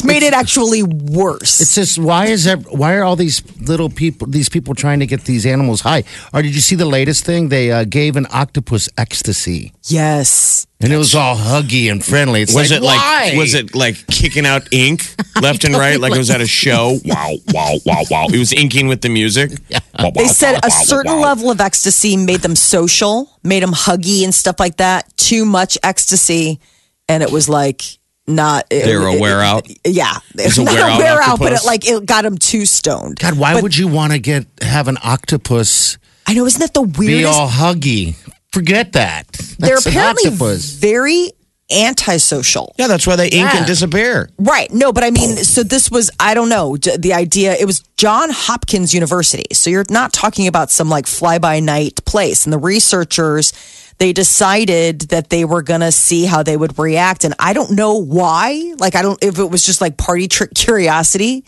It's 0.00 0.06
made 0.06 0.22
it 0.22 0.32
actually 0.32 0.82
worse. 0.82 1.60
It's 1.60 1.74
just 1.74 1.98
why 1.98 2.26
is 2.26 2.44
that? 2.44 2.72
Why 2.72 2.94
are 2.94 3.04
all 3.04 3.16
these 3.16 3.42
little 3.60 3.90
people, 3.90 4.26
these 4.28 4.48
people, 4.48 4.74
trying 4.74 5.00
to 5.00 5.06
get 5.06 5.24
these 5.24 5.44
animals 5.44 5.82
high? 5.82 6.04
Or 6.32 6.40
did 6.40 6.54
you 6.54 6.62
see 6.62 6.74
the 6.74 6.86
latest 6.86 7.26
thing? 7.26 7.50
They 7.50 7.70
uh, 7.70 7.84
gave 7.84 8.16
an 8.16 8.26
octopus 8.32 8.88
ecstasy, 8.96 9.74
yes. 9.84 10.66
and 10.80 10.90
it 10.90 10.96
was 10.96 11.14
all 11.14 11.36
huggy 11.36 11.90
and 11.90 12.02
friendly. 12.02 12.40
It's 12.40 12.54
Was 12.54 12.70
like, 12.70 12.80
it 12.80 12.82
like 12.82 12.98
why? 12.98 13.34
was 13.36 13.52
it 13.52 13.74
like 13.74 14.06
kicking 14.06 14.46
out 14.46 14.72
ink 14.72 15.02
left 15.42 15.64
and 15.64 15.74
right, 15.74 16.00
like 16.00 16.14
it 16.14 16.18
was 16.18 16.30
at 16.30 16.40
a 16.40 16.46
show? 16.46 16.98
Wow, 17.10 17.34
wow, 17.52 17.76
wow, 17.84 18.02
wow! 18.10 18.26
It 18.32 18.38
was 18.38 18.52
inking 18.54 18.88
with 18.88 19.02
the 19.02 19.10
music. 19.10 19.50
Wow, 19.70 20.12
They 20.14 20.22
wow, 20.22 20.28
said 20.28 20.52
wow, 20.52 20.60
a 20.64 20.68
wow, 20.70 20.82
certain 20.84 21.16
wow. 21.16 21.22
level 21.22 21.50
of 21.50 21.60
ecstasy 21.60 22.16
made 22.16 22.40
them 22.40 22.56
social, 22.56 23.28
made 23.42 23.62
them 23.62 23.72
huggy 23.72 24.24
and 24.24 24.34
stuff 24.34 24.58
like 24.58 24.78
that. 24.78 25.14
Too 25.18 25.44
much 25.44 25.76
ecstasy, 25.82 26.58
and 27.06 27.22
it 27.22 27.30
was 27.30 27.48
like 27.50 27.99
not. 28.30 28.68
They 28.70 28.96
were 28.96 29.06
a 29.08 29.18
wear 29.18 29.40
out? 29.40 29.66
Yeah, 29.84 30.14
It's 30.34 30.56
a 30.58 30.64
not 30.64 30.72
wear 30.74 30.84
out 30.84 30.96
a 31.00 31.02
wear 31.02 31.22
out, 31.22 31.38
but 31.38 31.52
it 31.52 31.60
like 31.64 31.86
it 31.86 32.06
got 32.06 32.22
them 32.22 32.38
too 32.38 32.64
stoned. 32.66 33.18
God, 33.18 33.36
why 33.38 33.54
But- 33.54 33.62
would 33.62 33.76
you 33.76 33.88
want 33.88 34.12
to 34.12 34.18
get 34.18 34.46
have 34.62 34.88
an 34.88 34.98
octopus 35.02 35.98
I 36.26 36.34
know, 36.34 36.46
isn't 36.46 36.60
that 36.60 36.74
the 36.74 36.82
weirdest? 36.82 36.98
be 36.98 37.14
weirdest? 37.16 37.38
all 37.38 37.48
huggy? 37.48 38.14
Forget 38.52 38.92
that. 38.92 39.26
They're 39.58 39.78
apparently 39.78 40.26
octopus. 40.30 40.70
very 40.70 41.30
antisocial. 41.72 42.74
Yeah, 42.78 42.86
that's 42.88 43.06
why 43.06 43.16
they 43.16 43.26
ink 43.28 43.34
Yeah. 43.52 43.58
and 43.58 43.66
disappear. 43.66 44.28
Right. 44.38 44.72
No, 44.72 44.92
but 44.92 45.04
I 45.04 45.10
mean, 45.10 45.36
so 45.44 45.62
this 45.62 45.90
was, 45.90 46.10
I 46.20 46.34
don't 46.34 46.48
know, 46.48 46.76
the 46.76 47.12
idea, 47.12 47.54
it 47.58 47.64
was 47.64 47.82
John 47.96 48.30
Hopkins 48.30 48.92
University. 48.94 49.44
So 49.52 49.70
you're 49.70 49.84
not 49.90 50.12
talking 50.12 50.46
about 50.46 50.70
some 50.70 50.88
like 50.88 51.06
fly 51.06 51.38
by 51.38 51.60
night 51.60 52.04
place. 52.04 52.44
And 52.44 52.52
the 52.52 52.58
researchers, 52.58 53.52
they 54.00 54.14
decided 54.14 55.02
that 55.10 55.28
they 55.28 55.44
were 55.44 55.60
going 55.60 55.82
to 55.82 55.92
see 55.92 56.24
how 56.24 56.42
they 56.42 56.56
would 56.56 56.78
react. 56.78 57.24
And 57.24 57.34
I 57.38 57.52
don't 57.52 57.72
know 57.72 57.96
why. 57.96 58.74
Like, 58.78 58.94
I 58.96 59.02
don't, 59.02 59.22
if 59.22 59.38
it 59.38 59.44
was 59.44 59.62
just 59.62 59.82
like 59.82 59.98
party 59.98 60.26
trick 60.26 60.54
curiosity, 60.54 61.44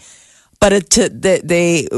but 0.61 0.75
it, 0.75 0.91
to, 0.91 1.09
they, 1.09 1.41
they 1.43 1.89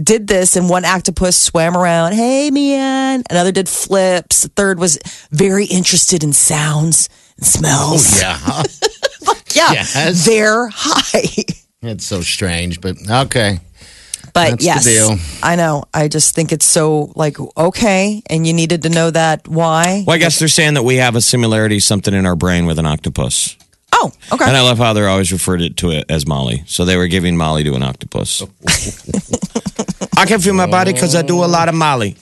did 0.00 0.28
this 0.28 0.54
and 0.54 0.68
one 0.68 0.84
octopus 0.84 1.36
swam 1.36 1.76
around. 1.76 2.12
Hey, 2.12 2.52
man. 2.52 3.24
Another 3.28 3.50
did 3.50 3.68
flips. 3.68 4.42
The 4.42 4.50
third 4.50 4.78
was 4.78 5.00
very 5.32 5.66
interested 5.66 6.22
in 6.22 6.32
sounds 6.32 7.08
and 7.36 7.44
smells. 7.44 8.22
Oh, 8.22 8.22
Yeah, 8.22 8.62
Yeah. 9.52 9.72
Yes. 9.72 10.26
They're 10.26 10.68
high. 10.72 11.44
it's 11.82 12.06
so 12.06 12.20
strange, 12.20 12.80
but 12.80 12.96
okay. 13.10 13.58
But 14.34 14.50
That's 14.50 14.62
the 14.62 14.64
yes, 14.64 14.84
deal. 14.84 15.16
I 15.44 15.54
know. 15.54 15.84
I 15.94 16.08
just 16.08 16.34
think 16.34 16.50
it's 16.50 16.66
so 16.66 17.12
like 17.14 17.38
okay, 17.56 18.20
and 18.28 18.44
you 18.44 18.52
needed 18.52 18.82
to 18.82 18.88
know 18.88 19.10
that 19.10 19.46
why. 19.46 20.02
Well, 20.04 20.16
I 20.16 20.18
guess 20.18 20.40
they're 20.40 20.48
saying 20.48 20.74
that 20.74 20.82
we 20.82 20.96
have 20.96 21.14
a 21.14 21.20
similarity, 21.20 21.78
something 21.78 22.12
in 22.12 22.26
our 22.26 22.34
brain 22.34 22.66
with 22.66 22.80
an 22.80 22.84
octopus. 22.84 23.56
Oh, 23.92 24.12
okay. 24.32 24.44
And 24.44 24.56
I 24.56 24.62
love 24.62 24.78
how 24.78 24.92
they're 24.92 25.08
always 25.08 25.30
referred 25.32 25.62
it 25.62 25.76
to 25.78 25.92
it 25.92 26.06
as 26.10 26.26
Molly. 26.26 26.64
So 26.66 26.84
they 26.84 26.96
were 26.96 27.06
giving 27.06 27.36
Molly 27.36 27.62
to 27.62 27.74
an 27.74 27.84
octopus. 27.84 28.42
I 30.16 30.26
can 30.26 30.40
feel 30.40 30.54
my 30.54 30.66
body 30.66 30.92
because 30.92 31.14
I 31.14 31.22
do 31.22 31.44
a 31.44 31.46
lot 31.46 31.68
of 31.68 31.76
Molly. 31.76 32.16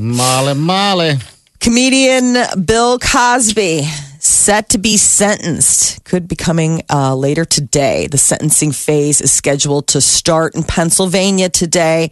Molly, 0.00 0.54
Molly. 0.54 1.14
Comedian 1.60 2.36
Bill 2.64 2.98
Cosby 2.98 3.88
set 4.34 4.70
to 4.70 4.78
be 4.78 4.96
sentenced 4.96 6.04
could 6.04 6.28
be 6.28 6.36
coming 6.36 6.82
uh, 6.90 7.14
later 7.14 7.44
today. 7.44 8.06
The 8.08 8.18
sentencing 8.18 8.72
phase 8.72 9.20
is 9.20 9.32
scheduled 9.32 9.88
to 9.88 10.00
start 10.00 10.54
in 10.54 10.64
Pennsylvania 10.64 11.48
today. 11.48 12.10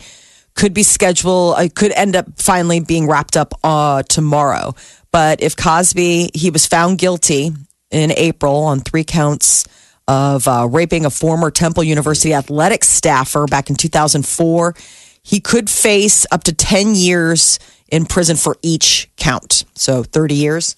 Could 0.55 0.73
be 0.73 0.83
scheduled. 0.83 1.59
It 1.59 1.75
could 1.75 1.93
end 1.93 2.17
up 2.17 2.27
finally 2.37 2.81
being 2.81 3.09
wrapped 3.09 3.37
up 3.37 3.55
uh, 3.65 4.03
tomorrow. 4.05 4.75
But 5.11 5.43
if 5.43 5.57
Cosby, 5.57 6.31
he 6.35 6.51
was 6.51 6.67
found 6.67 6.99
guilty 6.99 7.51
in 7.91 8.13
April 8.13 8.57
on 8.63 8.81
three 8.81 9.05
counts 9.05 9.65
of 10.09 10.47
uh, 10.49 10.69
raping 10.71 11.05
a 11.05 11.11
former 11.11 11.51
Temple 11.51 11.85
University 11.85 12.35
athletics 12.35 12.89
staffer 12.89 13.47
back 13.47 13.71
in 13.71 13.77
2004. 13.77 14.75
He 15.23 15.41
could 15.41 15.71
face 15.71 16.27
up 16.31 16.45
to 16.45 16.53
10 16.53 16.95
years 16.95 17.59
in 17.89 18.07
prison 18.07 18.37
for 18.37 18.57
each 18.63 19.11
count. 19.17 19.65
So 19.75 20.03
30 20.03 20.35
years. 20.35 20.77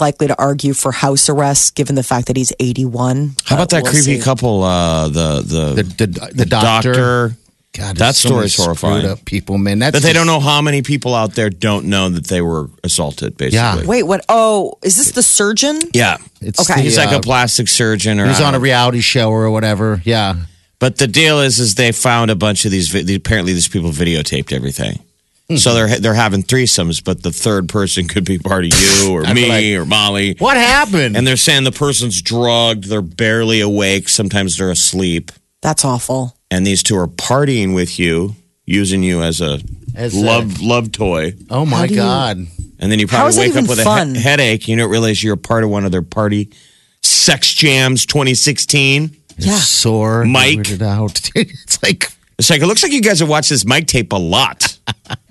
Likely 0.00 0.28
to 0.28 0.38
argue 0.40 0.72
for 0.74 0.92
house 0.92 1.28
arrest 1.28 1.74
given 1.74 1.94
the 1.94 2.02
fact 2.02 2.26
that 2.28 2.36
he's 2.36 2.52
81. 2.58 3.34
How 3.44 3.56
about 3.56 3.70
that 3.70 3.82
we'll 3.82 3.92
creepy 3.92 4.18
see. 4.18 4.20
couple? 4.20 4.62
Uh, 4.62 5.08
the, 5.08 5.42
the 5.42 5.82
The, 5.82 6.06
the, 6.06 6.30
the 6.34 6.46
doctor. 6.46 7.36
God, 7.72 7.96
That 7.96 7.98
there's 7.98 8.16
so 8.16 8.28
story's 8.30 8.56
horrifying. 8.56 9.06
Up 9.06 9.24
people, 9.24 9.56
man. 9.56 9.78
That's 9.78 9.94
that 9.94 10.02
they 10.02 10.12
don't 10.12 10.26
know 10.26 10.40
how 10.40 10.60
many 10.60 10.82
people 10.82 11.14
out 11.14 11.34
there 11.36 11.50
don't 11.50 11.84
know 11.86 12.08
that 12.08 12.26
they 12.26 12.40
were 12.40 12.68
assaulted. 12.82 13.36
Basically, 13.36 13.56
Yeah. 13.58 13.86
Wait, 13.86 14.02
what? 14.02 14.24
Oh, 14.28 14.76
is 14.82 14.96
this 14.96 15.12
the 15.12 15.22
surgeon? 15.22 15.78
yeah. 15.92 16.16
It's 16.40 16.68
Okay. 16.68 16.82
He's 16.82 16.96
the, 16.96 17.04
like 17.04 17.14
uh, 17.14 17.18
a 17.18 17.20
plastic 17.20 17.68
surgeon, 17.68 18.18
or 18.18 18.26
He's 18.26 18.40
on 18.40 18.56
a 18.56 18.58
reality 18.60 19.00
show 19.00 19.30
or 19.30 19.48
whatever. 19.52 20.02
Yeah. 20.04 20.34
But 20.80 20.96
the 20.98 21.06
deal 21.06 21.40
is, 21.40 21.60
is 21.60 21.76
they 21.76 21.92
found 21.92 22.30
a 22.32 22.34
bunch 22.34 22.64
of 22.64 22.72
these. 22.72 22.88
vi- 22.88 23.14
Apparently, 23.14 23.52
these 23.52 23.68
people 23.68 23.90
videotaped 23.90 24.52
everything. 24.52 24.98
So 25.56 25.74
they're 25.74 25.98
they're 25.98 26.14
having 26.14 26.42
threesomes, 26.42 27.02
but 27.02 27.22
the 27.22 27.32
third 27.32 27.68
person 27.68 28.06
could 28.08 28.24
be 28.24 28.38
part 28.38 28.64
of 28.64 28.70
you 28.78 29.12
or 29.12 29.22
me 29.34 29.48
like- 29.48 29.80
or 29.82 29.84
Molly. 29.84 30.36
What 30.38 30.56
happened? 30.56 31.16
And 31.16 31.26
they're 31.26 31.36
saying 31.36 31.64
the 31.64 31.72
person's 31.72 32.22
drugged, 32.22 32.84
they're 32.84 33.02
barely 33.02 33.60
awake, 33.60 34.08
sometimes 34.08 34.56
they're 34.58 34.70
asleep, 34.70 35.32
That's 35.62 35.84
awful. 35.84 36.36
and 36.50 36.66
these 36.66 36.82
two 36.82 36.96
are 36.96 37.06
partying 37.08 37.74
with 37.74 37.98
you, 37.98 38.36
using 38.66 39.02
you 39.02 39.22
as 39.22 39.40
a 39.40 39.60
As 39.94 40.14
a- 40.14 40.20
love 40.24 40.60
love 40.60 40.92
toy. 40.92 41.34
oh 41.50 41.64
my 41.66 41.86
do 41.86 41.94
you- 41.94 42.00
God. 42.00 42.38
And 42.82 42.90
then 42.90 42.98
you 42.98 43.06
probably 43.06 43.36
wake 43.38 43.56
up 43.56 43.68
with 43.68 43.80
fun? 43.82 44.12
a 44.12 44.14
he- 44.14 44.20
headache. 44.22 44.66
You 44.68 44.76
don't 44.76 44.90
realize 44.90 45.22
you're 45.22 45.34
a 45.34 45.36
part 45.36 45.64
of 45.64 45.70
one 45.70 45.84
of 45.84 45.92
their 45.92 46.00
party 46.02 46.50
sex 47.02 47.52
jams 47.52 48.06
2016. 48.06 49.16
Yeah. 49.36 49.56
Sore. 49.56 50.24
Mike. 50.24 50.58
weirded 50.60 50.82
out. 50.82 51.30
it's 51.34 51.82
like 51.82 52.10
It's 52.38 52.48
like 52.50 52.62
it 52.62 52.66
looks 52.66 52.82
like 52.82 52.92
you 52.92 53.02
guys 53.02 53.20
have 53.20 53.28
watched 53.28 53.50
this 53.50 53.66
Mike 53.66 53.86
tape 53.86 54.12
a 54.12 54.16
lot. 54.16 54.69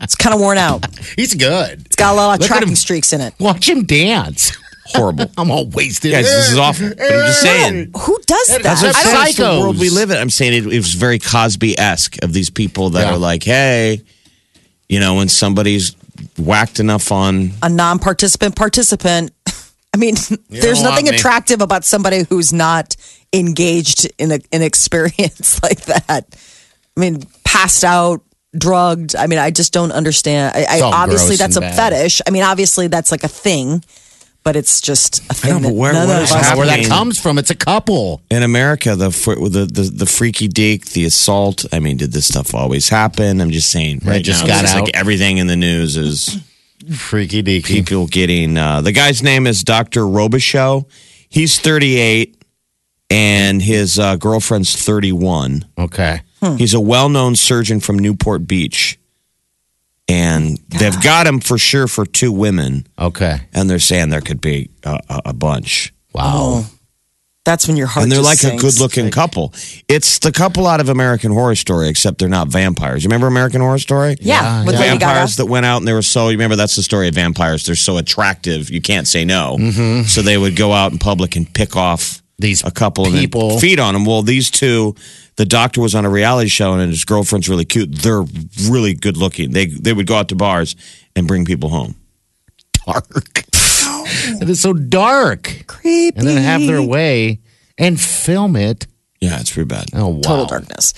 It's 0.01 0.15
kind 0.15 0.33
of 0.33 0.41
worn 0.41 0.57
out. 0.57 0.85
he's 1.15 1.35
good. 1.35 1.81
It's 1.85 1.95
got 1.95 2.13
a 2.13 2.15
lot 2.15 2.33
of 2.35 2.39
Look 2.41 2.49
at 2.49 2.53
tracking 2.53 2.69
him. 2.69 2.75
streaks 2.75 3.13
in 3.13 3.21
it. 3.21 3.33
Watch 3.39 3.67
him 3.69 3.83
dance. 3.85 4.51
Horrible. 4.87 5.25
I'm 5.37 5.51
all 5.51 5.67
wasted. 5.67 6.11
Guys, 6.11 6.25
this 6.25 6.51
is 6.51 6.57
awful. 6.57 6.89
But 6.89 7.01
I'm 7.01 7.09
just 7.27 7.41
saying. 7.41 7.91
Who 7.97 8.17
does 8.25 8.47
that? 8.47 8.63
That's 8.63 8.81
what 8.81 8.95
I 8.95 8.99
I'm 8.99 9.05
don't- 9.05 9.13
saying. 9.13 9.27
It's 9.27 9.37
the 9.37 9.59
world 9.61 9.79
we 9.79 9.89
live 9.89 10.09
in. 10.11 10.17
I'm 10.17 10.29
saying 10.29 10.53
it, 10.53 10.73
it 10.73 10.77
was 10.77 10.93
very 10.95 11.19
Cosby 11.19 11.77
esque 11.77 12.21
of 12.23 12.33
these 12.33 12.49
people 12.49 12.89
that 12.91 13.07
Yeah. 13.07 13.13
are 13.13 13.17
like, 13.17 13.43
hey, 13.43 14.01
you 14.87 14.99
know, 14.99 15.15
when 15.15 15.29
somebody's 15.29 15.95
whacked 16.37 16.79
enough 16.79 17.11
on. 17.11 17.51
a 17.61 17.69
non-participant 17.69 18.55
participant. 18.55 19.31
I 19.93 19.97
mean, 19.97 20.15
there's 20.49 20.81
don't 20.81 20.83
nothing 20.89 21.05
me. 21.05 21.15
attractive 21.15 21.61
about 21.61 21.83
somebody 21.85 22.23
who's 22.29 22.51
not 22.51 22.95
engaged 23.33 24.09
in 24.17 24.31
a, 24.31 24.39
an 24.51 24.61
experience 24.63 25.61
like 25.63 25.81
that. 25.85 26.25
I 26.97 26.99
mean, 26.99 27.23
passed 27.45 27.83
out, 27.83 28.21
drugged. 28.57 29.15
I 29.15 29.27
mean, 29.27 29.39
I 29.39 29.51
just 29.51 29.73
don't 29.73 29.91
understand. 29.91 30.55
I, 30.55 30.77
I 30.77 30.79
all 30.81 30.93
obviously 30.93 31.29
gross 31.37 31.39
that's 31.39 31.57
a 31.57 31.61
and 31.61 31.75
bad. 31.75 31.91
fetish. 31.93 32.21
I 32.27 32.31
mean, 32.31 32.43
obviously 32.43 32.87
that's 32.87 33.11
like 33.11 33.23
a 33.23 33.27
thing, 33.27 33.83
but 34.43 34.55
it's 34.55 34.81
just 34.81 35.19
a 35.29 35.33
thing. 35.33 35.51
know, 35.53 35.59
but 35.59 35.67
that 35.69 35.73
where- 35.75 35.93
none 35.93 36.07
where 36.07 36.17
of 36.17 36.23
is 36.23 36.31
I 36.31 36.41
don't 36.41 36.51
know 36.51 36.57
where 36.57 36.65
that 36.67 36.71
happening? 36.71 36.89
comes 36.89 37.19
from. 37.19 37.37
It's 37.37 37.49
a 37.51 37.55
couple. 37.55 38.21
In 38.31 38.41
America, 38.43 38.95
the, 38.95 39.11
fr- 39.11 39.35
the 39.35 39.65
the 39.65 39.91
the 39.93 40.05
freaky 40.05 40.47
deek, 40.47 40.85
the 40.91 41.05
assault. 41.05 41.65
I 41.73 41.79
mean, 41.79 41.97
did 41.97 42.11
this 42.11 42.27
stuff 42.27 42.55
always 42.55 42.89
happen? 42.89 43.41
I'm 43.41 43.51
just 43.51 43.69
saying. 43.71 44.01
Right 44.03 44.23
just 44.23 44.43
now, 44.43 44.47
got 44.55 44.63
it's 44.63 44.73
out. 44.73 44.85
like 44.85 44.95
everything 44.95 45.37
in 45.37 45.47
the 45.47 45.55
news 45.57 45.95
is 45.97 46.39
Freaky 46.95 47.43
deaky. 47.43 47.63
people 47.65 48.07
getting. 48.07 48.57
Uh, 48.57 48.81
the 48.81 48.91
guy's 48.93 49.21
name 49.21 49.45
is 49.45 49.63
Dr. 49.63 50.01
Robicheaux. 50.01 50.85
He's 51.29 51.59
38, 51.59 52.41
and 53.11 53.61
his 53.61 53.99
uh, 53.99 54.15
girlfriend's 54.15 54.75
31. 54.75 55.65
Okay. 55.77 56.21
He's 56.57 56.73
a 56.73 56.79
well 56.79 57.09
known 57.09 57.35
surgeon 57.35 57.79
from 57.79 57.99
Newport 57.99 58.47
Beach. 58.47 58.97
And 60.07 60.57
they've 60.69 60.99
got 61.03 61.27
him 61.27 61.39
for 61.39 61.57
sure 61.59 61.87
for 61.87 62.05
two 62.05 62.31
women. 62.31 62.87
Okay. 62.97 63.41
And 63.53 63.69
they're 63.69 63.77
saying 63.79 64.09
there 64.09 64.21
could 64.21 64.41
be 64.41 64.71
a, 64.83 64.99
a, 65.07 65.21
a 65.25 65.33
bunch. 65.33 65.93
Wow. 66.13 66.65
That's 67.45 67.67
when 67.67 67.77
your 67.77 67.87
heart. 67.87 68.03
and 68.03 68.11
they're 68.11 68.21
just 68.21 68.43
like 68.43 68.53
a 68.53 68.57
good 68.57 68.79
looking 68.79 69.11
couple. 69.11 69.53
It's 69.87 70.19
the 70.19 70.31
couple 70.31 70.67
out 70.67 70.81
of 70.81 70.89
American 70.89 71.31
Horror 71.31 71.55
Story, 71.55 71.87
except 71.89 72.17
they're 72.19 72.27
not 72.29 72.47
vampires. 72.47 73.03
You 73.03 73.07
remember 73.07 73.27
American 73.27 73.61
Horror 73.61 73.77
Story? 73.79 74.17
Yeah, 74.19 74.65
with 74.65 74.75
The 74.75 74.81
Lady 74.81 74.97
Gaga. 74.97 75.05
vampires 75.05 75.35
that 75.37 75.45
went 75.45 75.65
out 75.65 75.77
and 75.77 75.87
they 75.87 75.93
were 75.93 76.01
so, 76.01 76.25
you 76.29 76.33
remember 76.33 76.55
that's 76.55 76.75
the 76.75 76.83
story 76.83 77.07
of 77.07 77.15
vampires. 77.15 77.65
They're 77.65 77.75
so 77.75 77.97
attractive, 77.97 78.69
you 78.69 78.81
can't 78.81 79.07
say 79.07 79.25
no. 79.25 79.57
Mm-hmm. 79.59 80.03
So 80.07 80.21
they 80.21 80.37
would 80.37 80.55
go 80.55 80.73
out 80.73 80.91
in 80.91 80.97
public 80.99 81.35
and 81.35 81.51
pick 81.51 81.75
off 81.75 82.21
These 82.39 82.63
a 82.63 82.71
couple 82.71 83.05
of 83.07 83.13
people. 83.13 83.59
feed 83.59 83.79
on 83.79 83.93
them. 83.93 84.05
Well, 84.05 84.21
these 84.21 84.51
two, 84.51 84.95
the 85.39 85.45
doctor 85.45 85.79
was 85.79 85.95
on 85.95 86.03
a 86.03 86.09
reality 86.09 86.49
show 86.49 86.73
and 86.73 86.91
his 86.91 87.05
girlfriend's 87.05 87.47
really 87.47 87.63
cute. 87.63 87.95
They're 87.95 88.25
really 88.67 88.93
good 88.93 89.15
looking. 89.15 89.51
They 89.51 89.67
they 89.67 89.93
would 89.93 90.05
go 90.05 90.15
out 90.15 90.27
to 90.29 90.35
bars 90.35 90.75
and 91.15 91.29
bring 91.29 91.45
people 91.45 91.69
home. 91.69 91.95
Dark. 92.85 93.05
it 93.53 94.49
is 94.49 94.59
so 94.59 94.73
dark. 94.73 95.63
creepy, 95.65 96.17
And 96.17 96.27
then 96.27 96.43
have 96.43 96.67
their 96.67 96.81
way 96.81 97.39
and 97.77 97.97
film 97.97 98.57
it. 98.57 98.85
Yeah, 99.21 99.39
it's 99.39 99.53
pretty 99.53 99.67
bad. 99.67 99.85
Oh, 99.93 100.07
wow. 100.09 100.21
total 100.21 100.45
darkness. 100.45 100.93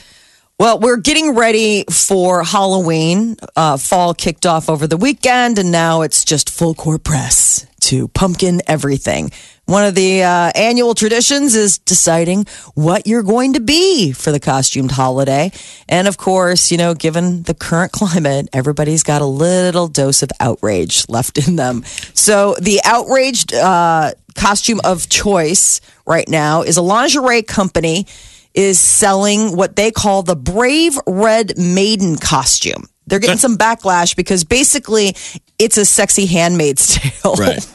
Well, 0.60 0.80
we're 0.80 0.98
getting 0.98 1.36
ready 1.36 1.86
for 1.92 2.44
Halloween. 2.44 3.36
Uh, 3.56 3.78
fall 3.78 4.16
kicked 4.16 4.48
off 4.48 4.70
over 4.70 4.88
the 4.88 4.98
weekend, 4.98 5.60
and 5.60 5.72
now 5.72 6.02
it's 6.02 6.26
just 6.26 6.50
full 6.50 6.74
court 6.74 7.04
press 7.04 7.68
to 7.82 8.08
pumpkin 8.08 8.62
everything. 8.66 9.32
One 9.66 9.86
of 9.86 9.96
the 9.96 10.24
uh, 10.24 10.52
annual 10.54 10.96
traditions 10.96 11.56
is 11.56 11.78
deciding 11.78 12.46
what 12.74 13.08
you're 13.08 13.24
going 13.24 13.54
to 13.54 13.62
be 13.62 14.12
for 14.12 14.32
the 14.32 14.40
costumed 14.40 14.92
holiday. 14.92 15.52
And 15.88 16.08
of 16.08 16.18
course, 16.18 16.72
you 16.72 16.78
know, 16.78 16.94
given 16.94 17.44
the 17.44 17.54
current 17.54 17.92
climate, 17.94 18.50
everybody's 18.52 19.04
got 19.04 19.22
a 19.22 19.26
little 19.26 19.88
dose 19.88 20.24
of 20.24 20.30
outrage 20.40 21.08
left 21.08 21.48
in 21.48 21.56
them. 21.56 21.84
So 22.14 22.56
the 22.60 22.82
outraged 22.84 23.54
uh, 23.54 24.12
costume 24.36 24.82
of 24.84 25.08
choice 25.08 25.80
right 26.06 26.28
now 26.28 26.64
is 26.64 26.78
a 26.78 26.82
lingerie 26.82 27.44
company 27.44 28.08
is 28.54 28.80
selling 28.80 29.56
what 29.56 29.76
they 29.76 29.92
call 29.92 30.24
the 30.24 30.36
Brave 30.36 30.98
Red 31.08 31.58
Maiden 31.58 32.18
costume. 32.18 32.88
They're 33.08 33.20
getting 33.20 33.38
some 33.38 33.58
backlash 33.58 34.16
because 34.16 34.44
basically 34.44 35.16
it's 35.58 35.78
a 35.78 35.86
sexy 35.86 36.26
handmaid's 36.26 36.96
tale. 36.96 37.36
Right. 37.36 37.66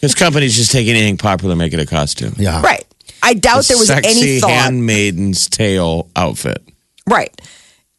This 0.00 0.14
company's 0.14 0.56
just 0.56 0.72
take 0.72 0.88
anything 0.88 1.16
popular, 1.16 1.52
and 1.52 1.58
make 1.58 1.72
it 1.72 1.80
a 1.80 1.86
costume. 1.86 2.34
Yeah. 2.38 2.62
Right. 2.62 2.86
I 3.22 3.34
doubt 3.34 3.66
there 3.66 3.78
was 3.78 3.88
Sexy 3.88 4.10
any 4.10 4.40
thought. 4.40 4.50
handmaiden's 4.50 5.48
tale 5.48 6.08
outfit. 6.16 6.62
Right. 7.08 7.32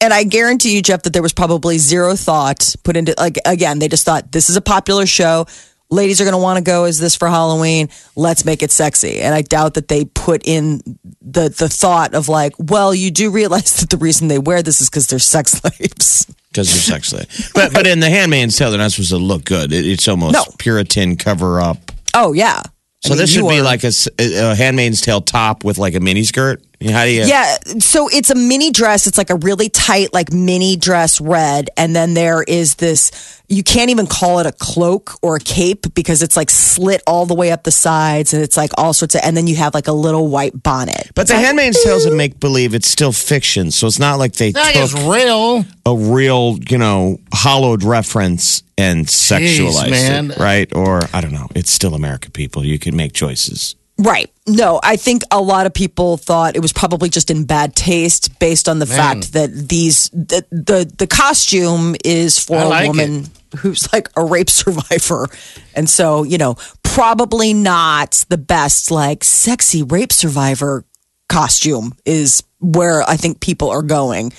And 0.00 0.12
I 0.12 0.24
guarantee 0.24 0.74
you, 0.74 0.82
Jeff, 0.82 1.02
that 1.04 1.12
there 1.12 1.22
was 1.22 1.32
probably 1.32 1.78
zero 1.78 2.14
thought 2.14 2.74
put 2.82 2.96
into 2.96 3.14
like 3.16 3.38
again, 3.46 3.78
they 3.78 3.88
just 3.88 4.04
thought 4.04 4.32
this 4.32 4.50
is 4.50 4.56
a 4.56 4.60
popular 4.60 5.06
show. 5.06 5.46
Ladies 5.90 6.20
are 6.20 6.24
gonna 6.24 6.38
want 6.38 6.56
to 6.58 6.64
go, 6.64 6.86
is 6.86 6.98
this 6.98 7.14
for 7.14 7.28
Halloween? 7.28 7.88
Let's 8.16 8.44
make 8.44 8.62
it 8.62 8.70
sexy. 8.72 9.20
And 9.20 9.34
I 9.34 9.42
doubt 9.42 9.74
that 9.74 9.88
they 9.88 10.04
put 10.06 10.42
in 10.46 10.80
the 11.22 11.48
the 11.50 11.68
thought 11.68 12.14
of 12.14 12.28
like, 12.28 12.54
well, 12.58 12.94
you 12.94 13.10
do 13.10 13.30
realize 13.30 13.76
that 13.80 13.90
the 13.90 13.96
reason 13.98 14.28
they 14.28 14.38
wear 14.38 14.62
this 14.62 14.80
is 14.80 14.88
because 14.90 15.06
they're 15.08 15.18
sex 15.18 15.52
slaves. 15.52 16.26
Because 16.50 16.68
they're 16.72 17.00
sexy. 17.00 17.50
But 17.54 17.72
but 17.72 17.86
in 17.86 18.00
the 18.00 18.08
handmaid's 18.10 18.56
tale, 18.56 18.70
they're 18.70 18.78
not 18.78 18.92
supposed 18.92 19.10
to 19.10 19.18
look 19.18 19.44
good. 19.44 19.72
It, 19.72 19.86
it's 19.86 20.08
almost 20.08 20.34
No. 20.34 20.44
Puritan 20.58 21.16
cover 21.16 21.60
up. 21.60 21.92
Oh 22.14 22.32
yeah. 22.32 22.62
I 22.64 22.70
So 23.00 23.10
mean, 23.10 23.18
this 23.18 23.30
should 23.32 23.46
be 23.48 23.58
are- 23.60 23.62
like 23.62 23.84
a 23.84 24.54
handmaid's 24.56 25.00
tale 25.02 25.20
top 25.20 25.64
with 25.64 25.78
like 25.78 25.94
a 25.94 26.00
mini 26.00 26.24
skirt. 26.24 26.62
How 26.82 27.04
do 27.04 27.10
you? 27.10 27.24
Yeah, 27.24 27.56
so 27.78 28.08
it's 28.08 28.30
a 28.30 28.34
mini 28.34 28.70
dress. 28.70 29.06
It's 29.06 29.16
like 29.18 29.30
a 29.30 29.36
really 29.36 29.68
tight, 29.68 30.12
like 30.12 30.32
mini 30.32 30.76
dress 30.76 31.20
red. 31.20 31.70
And 31.76 31.94
then 31.94 32.14
there 32.14 32.42
is 32.42 32.74
this, 32.76 33.42
you 33.48 33.62
can't 33.62 33.90
even 33.90 34.06
call 34.06 34.40
it 34.40 34.46
a 34.46 34.52
cloak 34.52 35.12
or 35.22 35.36
a 35.36 35.40
cape 35.40 35.94
because 35.94 36.22
it's 36.22 36.36
like 36.36 36.50
slit 36.50 37.02
all 37.06 37.26
the 37.26 37.34
way 37.34 37.52
up 37.52 37.62
the 37.64 37.70
sides 37.70 38.34
and 38.34 38.42
it's 38.42 38.56
like 38.56 38.72
all 38.76 38.92
sorts 38.92 39.14
of, 39.14 39.22
and 39.24 39.36
then 39.36 39.46
you 39.46 39.56
have 39.56 39.72
like 39.72 39.88
a 39.88 39.92
little 39.92 40.28
white 40.28 40.62
bonnet. 40.62 41.10
But 41.14 41.28
the 41.28 41.36
Handmaid's 41.36 41.82
Tale's 41.82 42.04
a 42.06 42.10
make 42.10 42.38
believe. 42.40 42.74
It's 42.74 42.88
still 42.88 43.12
fiction, 43.12 43.70
so 43.70 43.86
it's 43.86 43.98
not 43.98 44.18
like 44.18 44.32
they 44.34 44.52
That 44.52 44.76
is 44.76 44.92
took 44.92 45.10
real. 45.10 45.64
a 45.86 45.96
real, 45.96 46.58
you 46.68 46.78
know, 46.78 47.18
hollowed 47.32 47.82
reference 47.82 48.62
and 48.76 49.06
sexualized 49.06 49.90
man. 49.90 50.30
it, 50.32 50.38
right? 50.38 50.74
Or 50.74 51.00
I 51.12 51.20
don't 51.20 51.32
know. 51.32 51.48
It's 51.54 51.70
still 51.70 51.94
America, 51.94 52.30
people. 52.30 52.64
You 52.64 52.78
can 52.78 52.96
make 52.96 53.12
choices. 53.12 53.76
Right. 53.98 54.30
No, 54.46 54.78
I 54.82 54.96
think 54.96 55.22
a 55.30 55.40
lot 55.40 55.64
of 55.64 55.72
people 55.72 56.18
thought 56.18 56.54
it 56.54 56.60
was 56.60 56.72
probably 56.72 57.08
just 57.08 57.30
in 57.30 57.44
bad 57.44 57.74
taste 57.74 58.38
based 58.38 58.68
on 58.68 58.78
the 58.78 58.84
fact 58.86 59.32
that 59.32 59.50
these 59.68 60.10
the 60.10 60.44
the, 60.50 60.92
the 60.98 61.06
costume 61.06 61.96
is 62.04 62.38
for 62.38 62.58
I 62.58 62.62
a 62.62 62.68
like 62.68 62.86
woman 62.88 63.26
who's 63.58 63.90
like 63.92 64.10
a 64.16 64.24
rape 64.24 64.50
survivor. 64.62 65.28
And 65.74 65.88
so, 65.88 66.24
you 66.24 66.36
know, 66.36 66.56
probably 66.82 67.54
not 67.54 68.24
the 68.28 68.36
best 68.36 68.90
like 68.90 69.24
sexy 69.24 69.82
rape 69.82 70.12
survivor 70.12 70.84
costume 71.30 71.94
is 72.04 72.42
where 72.60 73.02
I 73.02 73.16
think 73.16 73.40
people 73.40 73.70
are 73.70 73.82
going. 73.82 74.34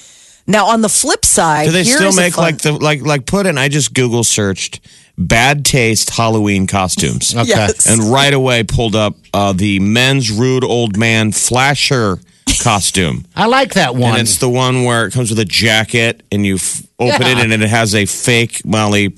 Now 0.46 0.68
on 0.68 0.82
the 0.82 0.90
flip 0.90 1.26
side, 1.26 1.66
Do 1.66 1.72
they 1.72 1.84
still 1.84 2.14
make 2.14 2.36
fun- 2.36 2.44
like 2.44 2.58
the 2.60 2.74
like 2.74 3.02
like 3.02 3.26
put 3.26 3.48
in? 3.48 3.58
I 3.58 3.70
just 3.70 3.96
Google 3.96 4.24
searched 4.24 4.82
bad 5.18 5.64
taste 5.66 6.10
Halloween 6.12 6.68
costumes. 6.68 7.34
Okay. 7.36 7.48
Yes. 7.48 7.88
And 7.88 8.12
right 8.12 8.34
away 8.34 8.64
pulled 8.64 8.96
up 8.96 9.16
uh, 9.34 9.54
the 9.54 9.80
men's 9.80 10.32
rude 10.32 10.64
old 10.64 10.98
man 10.98 11.32
flasher 11.32 12.20
costume. 12.62 13.26
I 13.36 13.46
like 13.48 13.74
that 13.74 13.96
one. 13.96 14.12
And 14.12 14.22
it's 14.22 14.38
the 14.40 14.50
one 14.50 14.84
where 14.84 15.06
it 15.06 15.12
comes 15.14 15.30
with 15.30 15.40
a 15.40 15.46
jacket 15.46 16.24
and 16.32 16.46
you 16.46 16.56
f- 16.56 16.84
open 17.00 17.22
Yeah. 17.22 17.40
it 17.44 17.52
and 17.52 17.64
it 17.64 17.70
has 17.70 17.96
a 17.96 18.06
fake 18.06 18.66
Molly 18.66 19.16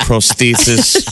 prosthesis. 0.00 1.06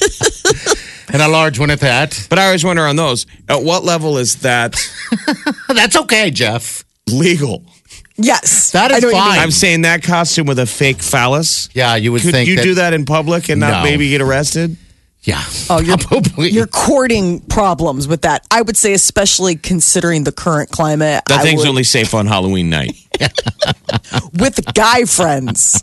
and 1.13 1.23
a 1.23 1.29
large 1.29 1.59
one 1.59 1.71
at 1.71 1.81
that. 1.81 2.27
but 2.29 2.39
I 2.39 2.47
always 2.47 2.65
wonder 2.65 2.87
on 2.87 2.97
those, 2.97 3.27
at 3.49 3.63
what 3.63 3.85
level 3.85 4.19
is 4.19 4.37
that 4.37 4.77
That's 5.69 5.97
okay, 5.97 6.31
Jeff. 6.31 6.85
legal? 7.09 7.65
Yes. 8.19 8.73
That 8.73 8.91
I 8.93 8.97
is 8.97 9.03
know 9.03 9.09
what 9.09 9.15
you 9.17 9.23
mean. 9.23 9.31
fine. 9.31 9.39
I'm 9.41 9.51
saying 9.51 9.83
that 9.83 10.03
costume 10.03 10.47
with 10.47 10.59
a 10.59 10.67
fake 10.67 11.01
phallus. 11.03 11.69
Yeah, 11.73 11.95
you 11.97 12.11
would 12.13 12.23
Could 12.23 12.33
think 12.33 12.49
you 12.49 12.57
that, 12.57 12.63
do 12.63 12.75
that 12.75 12.93
in 12.93 13.05
public 13.05 13.49
and 13.49 13.61
not 13.61 13.85
No. 13.85 13.91
maybe 13.91 14.09
get 14.11 14.21
arrested? 14.21 14.77
Yeah. 15.23 15.43
Oh, 15.71 15.81
you're, 15.81 15.99
Probably. 15.99 16.51
you're 16.51 16.67
courting 16.67 17.41
problems 17.41 18.09
with 18.09 18.23
that. 18.23 18.45
I 18.51 18.63
would 18.63 18.77
say, 18.77 18.93
especially 18.93 19.57
considering 19.57 20.25
the 20.25 20.33
current 20.33 20.71
climate. 20.71 21.23
That 21.29 21.41
I 21.41 21.43
thing's 21.43 21.61
would- 21.61 21.69
only 21.69 21.85
safe 21.85 22.13
on 22.15 22.27
Halloween 22.27 22.71
night. 22.71 22.97
with 24.39 24.61
guy 24.75 25.05
friends. 25.05 25.81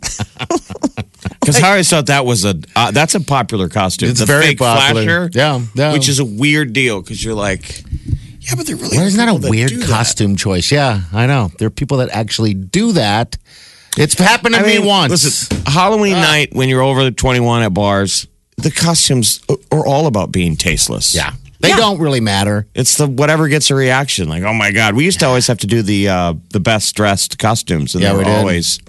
Because 1.39 1.61
I 1.61 1.69
always 1.69 1.89
thought 1.89 2.07
that 2.07 2.25
was 2.25 2.43
a 2.45 2.55
uh, 2.75 2.91
that's 2.91 3.13
a 3.15 3.19
popular 3.19 3.67
costume. 3.69 4.09
It's 4.09 4.19
the 4.19 4.25
very 4.25 4.47
fake 4.47 4.57
popular. 4.59 5.03
flasher, 5.05 5.29
Yeah, 5.33 5.61
yeah. 5.75 5.93
which 5.93 6.07
is 6.09 6.19
a 6.19 6.25
weird 6.25 6.73
deal 6.73 7.01
because 7.01 7.23
you're 7.23 7.33
like, 7.35 7.83
yeah, 8.45 8.55
but 8.55 8.65
they're 8.67 8.75
really. 8.75 8.97
Well, 8.97 9.05
isn't 9.07 9.17
that 9.17 9.27
a 9.27 9.31
people 9.33 9.39
that 9.41 9.49
weird 9.51 9.69
do 9.69 9.77
that. 9.79 9.89
costume 9.89 10.35
choice? 10.35 10.71
Yeah, 10.71 11.01
I 11.13 11.25
know. 11.25 11.51
There 11.57 11.67
are 11.67 11.71
people 11.71 11.97
that 11.97 12.09
actually 12.09 12.53
do 12.53 12.91
that. 12.93 13.37
It's 13.97 14.13
happened 14.19 14.55
to 14.55 14.61
I 14.61 14.63
me 14.65 14.77
mean, 14.79 14.85
once. 14.87 15.11
listen, 15.11 15.63
Halloween 15.65 16.13
night 16.13 16.49
when 16.53 16.67
you're 16.69 16.81
over 16.81 17.09
21 17.11 17.63
at 17.63 17.73
bars, 17.73 18.27
the 18.57 18.69
costumes 18.71 19.41
are 19.71 19.85
all 19.85 20.05
about 20.07 20.31
being 20.31 20.55
tasteless. 20.57 21.15
yeah, 21.15 21.31
they 21.61 21.69
don't 21.71 21.99
really 21.99 22.19
matter. 22.19 22.67
It's 22.75 22.97
the 22.97 23.07
whatever 23.07 23.47
gets 23.47 23.71
a 23.71 23.75
reaction. 23.75 24.27
Like, 24.27 24.43
oh 24.43 24.53
my 24.53 24.71
god, 24.71 24.95
we 24.95 25.05
used 25.05 25.19
to 25.21 25.27
always 25.27 25.47
have 25.47 25.59
to 25.59 25.67
do 25.67 25.81
the 25.81 26.09
uh, 26.09 26.33
the 26.51 26.59
best 26.59 26.93
dressed 26.95 27.39
costumes, 27.39 27.95
and 27.95 28.03
Yeah, 28.03 28.11
they 28.11 28.17
we 28.17 28.23
were 28.25 28.29
did. 28.29 28.37
always 28.37 28.79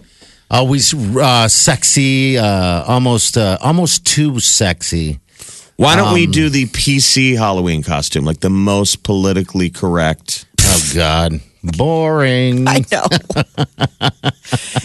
Always 0.49 0.95
uh, 0.95 1.49
sexy, 1.49 2.39
uh, 2.39 2.85
almost 2.87 3.37
uh, 3.37 3.59
almost 3.61 4.05
too 4.07 4.39
sexy. 4.39 5.19
Why 5.77 5.95
don't 5.97 6.09
Um, 6.09 6.15
we 6.15 6.27
do 6.27 6.49
the 6.49 6.67
PC 6.67 7.37
Halloween 7.37 7.83
costume, 7.83 8.25
like 8.25 8.41
the 8.41 8.51
most 8.51 9.03
politically 9.03 9.69
correct? 9.71 10.47
Oh 10.63 10.91
God, 10.95 11.41
boring. 11.63 12.67
I 12.69 12.79
know. 12.91 13.05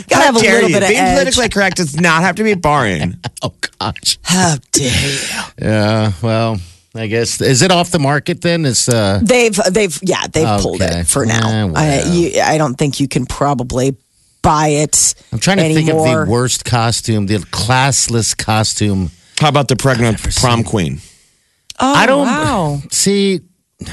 Gotta 0.09 0.23
have 0.25 0.35
a 0.35 0.39
little 0.39 0.69
you. 0.69 0.75
bit 0.75 0.83
of 0.83 0.89
Being 0.89 0.99
edge. 0.99 1.17
politically 1.19 1.49
correct 1.49 1.77
does 1.77 1.99
not 1.99 2.21
have 2.23 2.35
to 2.35 2.43
be 2.43 2.53
boring. 2.55 3.15
oh 3.41 3.53
gosh. 3.79 4.17
How 4.23 4.55
dare 4.71 4.91
you? 5.11 5.19
Yeah. 5.61 6.11
Well, 6.21 6.57
I 6.93 7.07
guess 7.07 7.39
is 7.39 7.61
it 7.61 7.71
off 7.71 7.91
the 7.91 7.99
market 7.99 8.41
then? 8.41 8.65
It's 8.65 8.89
uh, 8.89 9.21
They've, 9.23 9.57
they've, 9.71 9.97
yeah, 10.03 10.27
they've 10.27 10.59
pulled 10.59 10.81
it 10.81 11.07
for 11.07 11.25
now. 11.25 11.69
Eh, 11.69 11.73
I, 11.75 12.03
you, 12.11 12.41
I 12.41 12.57
don't 12.57 12.75
think 12.75 12.99
you 12.99 13.07
can 13.07 13.25
probably 13.25 13.95
buy 14.41 14.67
it. 14.69 15.13
I'm 15.31 15.39
trying 15.39 15.57
to 15.57 15.73
think 15.73 15.89
of 15.89 15.97
the 16.03 16.25
worst 16.27 16.65
costume, 16.65 17.27
the 17.27 17.37
classless 17.37 18.37
costume. 18.37 19.11
How 19.41 19.49
about 19.49 19.67
the 19.67 19.75
pregnant 19.75 20.21
prom 20.35 20.63
queen? 20.63 21.01
Oh, 21.79 21.93
I 21.93 22.05
don't 22.05 22.27
Wow. 22.27 22.81
see. 22.91 23.41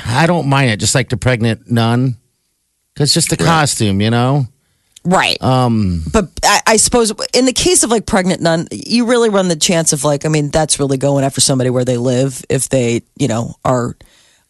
I 0.04 0.26
don't 0.26 0.46
mind 0.46 0.70
it. 0.70 0.76
Just 0.76 0.94
like 0.94 1.08
the 1.08 1.16
pregnant 1.16 1.70
nun, 1.70 2.18
it's 2.98 3.14
just 3.14 3.30
the 3.30 3.36
costume, 3.38 4.02
you 4.02 4.10
know. 4.10 4.46
Right. 5.04 5.40
Um, 5.42 6.02
but 6.12 6.28
I, 6.44 6.60
I 6.66 6.76
suppose 6.76 7.14
in 7.32 7.46
the 7.46 7.54
case 7.54 7.82
of 7.82 7.90
like 7.90 8.04
pregnant 8.04 8.42
nun, 8.42 8.68
you 8.70 9.06
really 9.06 9.30
run 9.30 9.48
the 9.48 9.56
chance 9.56 9.94
of 9.94 10.04
like, 10.04 10.26
I 10.26 10.28
mean, 10.28 10.50
that's 10.50 10.78
really 10.78 10.98
going 10.98 11.24
after 11.24 11.40
somebody 11.40 11.70
where 11.70 11.84
they 11.86 11.96
live 11.96 12.44
if 12.50 12.68
they, 12.68 13.00
you 13.18 13.26
know, 13.28 13.54
are 13.64 13.96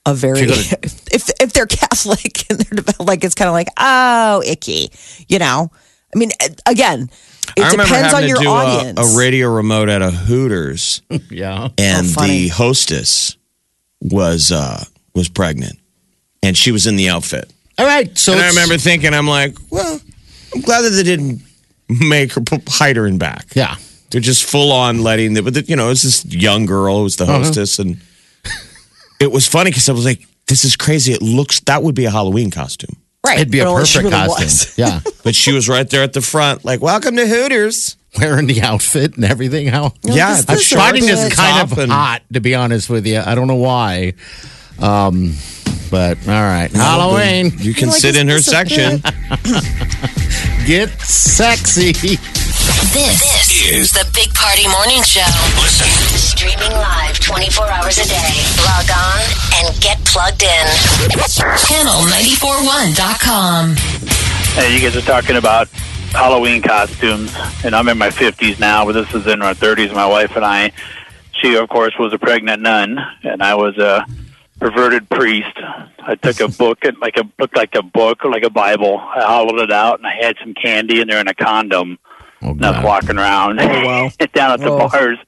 a 0.05 0.15
very, 0.15 0.41
if, 0.43 1.31
if 1.41 1.53
they're 1.53 1.67
Catholic 1.67 2.45
and 2.51 2.59
they're 2.59 2.85
like, 2.99 3.23
it's 3.23 3.37
kind 3.37 3.47
of 3.49 3.53
like, 3.53 3.69
oh, 3.77 4.43
icky, 4.45 4.91
you 5.29 5.39
know? 5.39 5.71
I 6.13 6.19
mean, 6.19 6.31
again, 6.67 7.09
it 7.57 7.63
I 7.63 7.71
remember 7.71 7.85
depends 7.85 8.15
on 8.15 8.23
having 8.23 8.29
your 8.29 8.39
to 8.39 8.43
do 8.45 8.49
a, 8.51 8.53
audience. 8.53 9.15
a 9.15 9.19
radio 9.19 9.49
remote 9.55 9.89
at 9.89 10.03
a 10.03 10.11
Hooters, 10.11 11.03
Yeah. 11.31 11.69
and 11.79 12.07
Oh, 12.07 12.11
funny. 12.11 12.29
the 12.45 12.49
hostess 12.49 13.37
was 14.01 14.53
uh, 14.53 14.85
was 15.15 15.29
pregnant, 15.29 15.79
and 16.43 16.57
she 16.57 16.71
was 16.73 16.87
in 16.87 16.97
the 16.97 17.09
outfit. 17.09 17.53
All 17.79 17.87
right. 17.87 18.17
So 18.19 18.33
and 18.33 18.41
I 18.41 18.45
it's- 18.49 18.57
remember 18.57 18.79
thinking, 18.79 19.15
I'm 19.15 19.29
like, 19.29 19.57
well, 19.71 20.01
I'm 20.55 20.61
glad 20.63 20.83
that 20.83 20.91
they 20.91 21.03
didn't 21.03 21.43
make 21.89 22.33
her 22.33 22.41
put, 22.41 22.69
hide 22.69 22.97
her 22.97 23.07
in 23.07 23.19
back. 23.19 23.47
Yeah. 23.55 23.77
They're 24.11 24.21
just 24.21 24.45
full 24.45 24.73
on 24.73 25.03
letting 25.03 25.35
the, 25.35 25.43
but 25.43 25.55
the, 25.55 25.63
you 25.65 25.77
know, 25.77 25.91
it's 25.91 26.03
this 26.03 26.25
young 26.25 26.65
girl 26.67 27.01
who's 27.03 27.17
the 27.17 27.25
Uh-huh. 27.25 27.39
hostess, 27.45 27.79
and 27.79 28.01
it 29.21 29.31
was 29.31 29.47
funny 29.47 29.71
because 29.71 29.89
I 29.89 29.93
was 29.93 30.05
like, 30.05 30.27
this 30.47 30.65
is 30.65 30.77
crazy. 30.77 31.13
It 31.13 31.23
looks 31.23 31.61
that 31.61 31.83
would 31.83 31.95
be 31.95 32.05
a 32.07 32.11
Halloween 32.11 32.51
costume, 32.51 32.97
right. 33.27 33.39
It'd 33.39 33.51
be 33.51 33.61
a 33.61 33.65
Well, 33.65 33.85
she 33.85 33.99
perfect 33.99 34.15
really 34.15 34.27
costume. 34.29 34.45
was. 34.45 34.79
Yeah. 34.79 35.01
but 35.25 35.35
she 35.35 35.53
was 35.53 35.69
right 35.69 35.89
there 35.89 36.03
at 36.03 36.13
the 36.13 36.21
front, 36.21 36.65
like, 36.65 36.81
welcome 36.81 37.17
to 37.17 37.27
Hooters. 37.27 37.97
Wearing 38.19 38.47
the 38.47 38.63
outfit 38.63 39.17
and 39.17 39.25
everything. 39.25 39.67
How 39.69 39.93
Yeah, 40.03 40.35
this- 40.37 40.45
the 40.47 40.53
I'm 40.53 40.57
this 40.57 40.67
shorts 40.67 40.83
finding 40.85 41.07
this 41.07 41.23
and 41.25 41.33
kind 41.33 41.69
top 41.69 41.73
of 41.73 41.79
and- 41.79 41.93
hot, 41.93 42.23
to 42.33 42.41
be 42.41 42.55
honest 42.55 42.89
with 42.89 43.07
you. 43.07 43.21
I 43.25 43.35
don't 43.35 43.47
know 43.49 43.55
why. 43.57 44.15
Um, 44.81 45.35
but 45.91 46.17
all 46.27 46.33
right. 46.35 46.71
Halloween. 46.73 47.53
You 47.59 47.75
can 47.75 47.89
like, 47.89 47.99
sit 47.99 48.17
in 48.17 48.29
her 48.29 48.37
this 48.37 48.49
a 48.49 48.51
section. 48.51 49.03
Get 50.67 50.89
sexy. 51.01 51.93
This, 51.93 53.38
is 53.51 53.91
The 53.93 54.05
Big 54.15 54.33
Party 54.35 54.69
Morning 54.69 55.03
Show. 55.03 55.25
listen. 55.57 55.89
Streaming 56.19 56.71
live 56.73 57.19
24 57.19 57.67
hours 57.71 57.97
a 57.99 58.05
day. 58.05 58.45
Log 58.61 58.91
on 58.93 59.23
and 59.57 59.73
get 59.81 59.97
plugged 60.05 60.43
in. 60.43 60.67
Channel941.com. 61.33 63.77
Hey, 64.55 64.75
you 64.75 64.81
guys 64.81 64.95
are 64.97 65.01
talking 65.01 65.37
about 65.37 65.69
Halloween 66.13 66.61
costumes, 66.63 67.35
and 67.65 67.75
I'm 67.75 67.89
in 67.89 67.97
my 67.97 68.11
50s 68.11 68.61
now, 68.61 68.85
but 68.85 68.93
this 68.93 69.15
is 69.15 69.27
in 69.27 69.41
our 69.41 69.55
30s. 69.55 69.95
My 69.95 70.07
wife 70.07 70.37
and 70.37 70.45
I, 70.45 70.73
she 71.33 71.55
of 71.57 71.69
course 71.71 71.95
was 71.99 72.13
a 72.13 72.19
pregnant 72.19 72.61
nun, 72.63 72.99
and 73.23 73.43
I 73.43 73.55
was 73.55 73.79
a 73.79 74.05
perverted 74.61 75.09
priest. 75.09 75.57
I 76.01 76.17
took 76.17 76.41
a 76.41 76.49
book, 76.59 76.81
it 76.83 76.99
like 76.99 77.17
a 77.17 77.25
looked 77.39 77.57
like 77.57 77.75
a 77.75 77.83
book, 77.83 78.23
or 78.25 78.31
like 78.31 78.43
a 78.43 78.51
Bible. 78.51 78.99
I 78.99 79.23
hollowed 79.23 79.61
it 79.61 79.73
out, 79.73 79.97
and 79.99 80.07
I 80.07 80.15
had 80.21 80.37
some 80.41 80.53
candy 80.55 81.01
in 81.01 81.09
there 81.09 81.21
and 81.21 81.29
a 81.31 81.35
condom. 81.35 81.99
Oh, 82.43 82.51
And 82.51 82.65
I 82.65 82.71
was 82.71 82.77
God. 82.77 82.85
walking 82.85 83.19
around 83.19 83.61
oh, 83.61 83.67
wow. 83.67 84.11
down 84.33 84.53
at 84.53 84.61
the 84.61 84.71
Oh. 84.71 84.89
bars. 84.89 85.19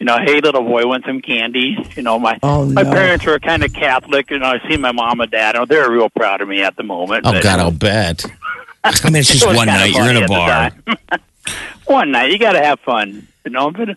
You 0.00 0.06
know, 0.06 0.18
hey, 0.24 0.40
little 0.40 0.62
boy, 0.62 0.86
want 0.86 1.04
some 1.04 1.20
candy? 1.20 1.76
You 1.96 2.02
know, 2.04 2.18
my 2.20 2.38
Oh, 2.42 2.64
my 2.66 2.82
no. 2.82 2.92
parents 2.92 3.26
were 3.26 3.38
kind 3.40 3.64
of 3.64 3.72
Catholic. 3.72 4.30
You 4.30 4.38
know, 4.38 4.46
I 4.46 4.68
see 4.68 4.76
my 4.76 4.92
mom 4.92 5.20
and 5.20 5.30
dad. 5.30 5.56
Oh, 5.56 5.64
they're 5.66 5.90
real 5.90 6.08
proud 6.08 6.40
of 6.40 6.46
me 6.48 6.62
at 6.62 6.76
the 6.76 6.84
moment. 6.84 7.26
Oh, 7.26 7.32
but- 7.32 7.42
God, 7.42 7.58
I'll 7.58 7.70
bet. 7.72 8.24
I 8.84 8.92
mean, 9.10 9.16
it's 9.16 9.28
just 9.32 9.44
it 9.44 9.56
one 9.56 9.66
night. 9.66 9.92
You're 9.92 10.08
in 10.10 10.22
a 10.22 10.28
bar. 10.28 10.70
one 11.86 12.12
night, 12.12 12.30
you 12.30 12.38
got 12.38 12.52
to 12.52 12.60
have 12.60 12.78
fun, 12.80 13.26
you 13.44 13.50
know. 13.50 13.70
But 13.72 13.90
I 13.90 13.94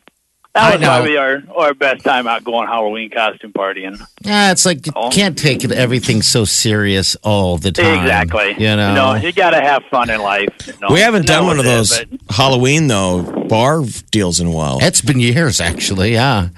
that 0.54 0.74
was 0.80 0.84
probably 0.88 1.18
our 1.18 1.42
our 1.56 1.74
best 1.74 2.04
time 2.04 2.28
out 2.28 2.44
going 2.44 2.68
Halloween 2.68 3.10
costume 3.10 3.54
partying. 3.54 4.00
Yeah, 4.22 4.52
it's 4.52 4.66
like 4.66 4.86
you 4.86 4.92
Oh. 4.96 5.10
can't 5.10 5.38
take 5.38 5.64
everything 5.64 6.22
so 6.22 6.44
serious 6.46 7.16
all 7.24 7.58
the 7.58 7.72
time. 7.72 8.02
exactly. 8.02 8.54
You 8.58 8.76
know. 8.76 9.16
you 9.16 9.32
got 9.32 9.52
to 9.52 9.62
have 9.62 9.84
fun 9.90 10.10
in 10.10 10.22
life. 10.22 10.50
you 10.68 10.74
know. 10.82 10.94
We 10.94 11.00
haven't 11.00 11.26
done 11.28 11.46
one 11.46 11.60
of 11.60 11.66
those 11.66 11.98
it, 12.00 12.10
but- 12.28 12.36
Halloween 12.36 12.88
though 12.88 13.22
bar 13.48 13.84
deals 14.12 14.40
in 14.40 14.48
a 14.48 14.52
while. 14.52 14.80
It's 14.82 15.02
been 15.02 15.20
years, 15.20 15.62
actually. 15.62 16.14
Yeah, 16.14 16.50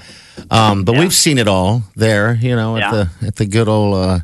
um, 0.50 0.84
but 0.84 0.98
we've 0.98 1.14
seen 1.14 1.38
it 1.38 1.48
all 1.48 1.84
there. 1.96 2.36
You 2.42 2.56
know, 2.56 2.78
at 2.78 2.82
Yeah. 2.82 2.92
the 3.22 3.28
at 3.28 3.36
the 3.36 3.46
good 3.46 3.68
old 3.68 3.96
uh, 3.96 4.20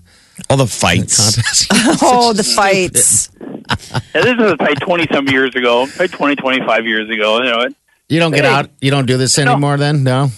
All 0.50 0.58
the 0.58 0.68
fights. 0.68 1.36
contest. 1.36 1.68
Oh, 2.02 2.34
the 2.34 2.44
fights. 2.56 3.30
Yeah, 4.16 4.22
this 4.22 4.26
is 4.40 4.56
probably 4.58 4.76
20 4.76 5.08
some 5.14 5.28
years 5.28 5.54
ago, 5.56 5.86
probably 5.86 6.08
20, 6.08 6.36
25 6.38 6.88
years 6.88 7.08
ago. 7.10 7.38
You 7.44 7.52
know, 7.52 7.60
it, 7.62 7.76
You 8.10 8.20
don't 8.20 8.32
get 8.32 8.44
Hey. 8.46 8.52
out. 8.52 8.70
You 8.82 8.92
don't 8.92 9.06
do 9.06 9.18
this 9.18 9.38
anymore. 9.40 9.78
Then 9.78 10.04
no. 10.04 10.30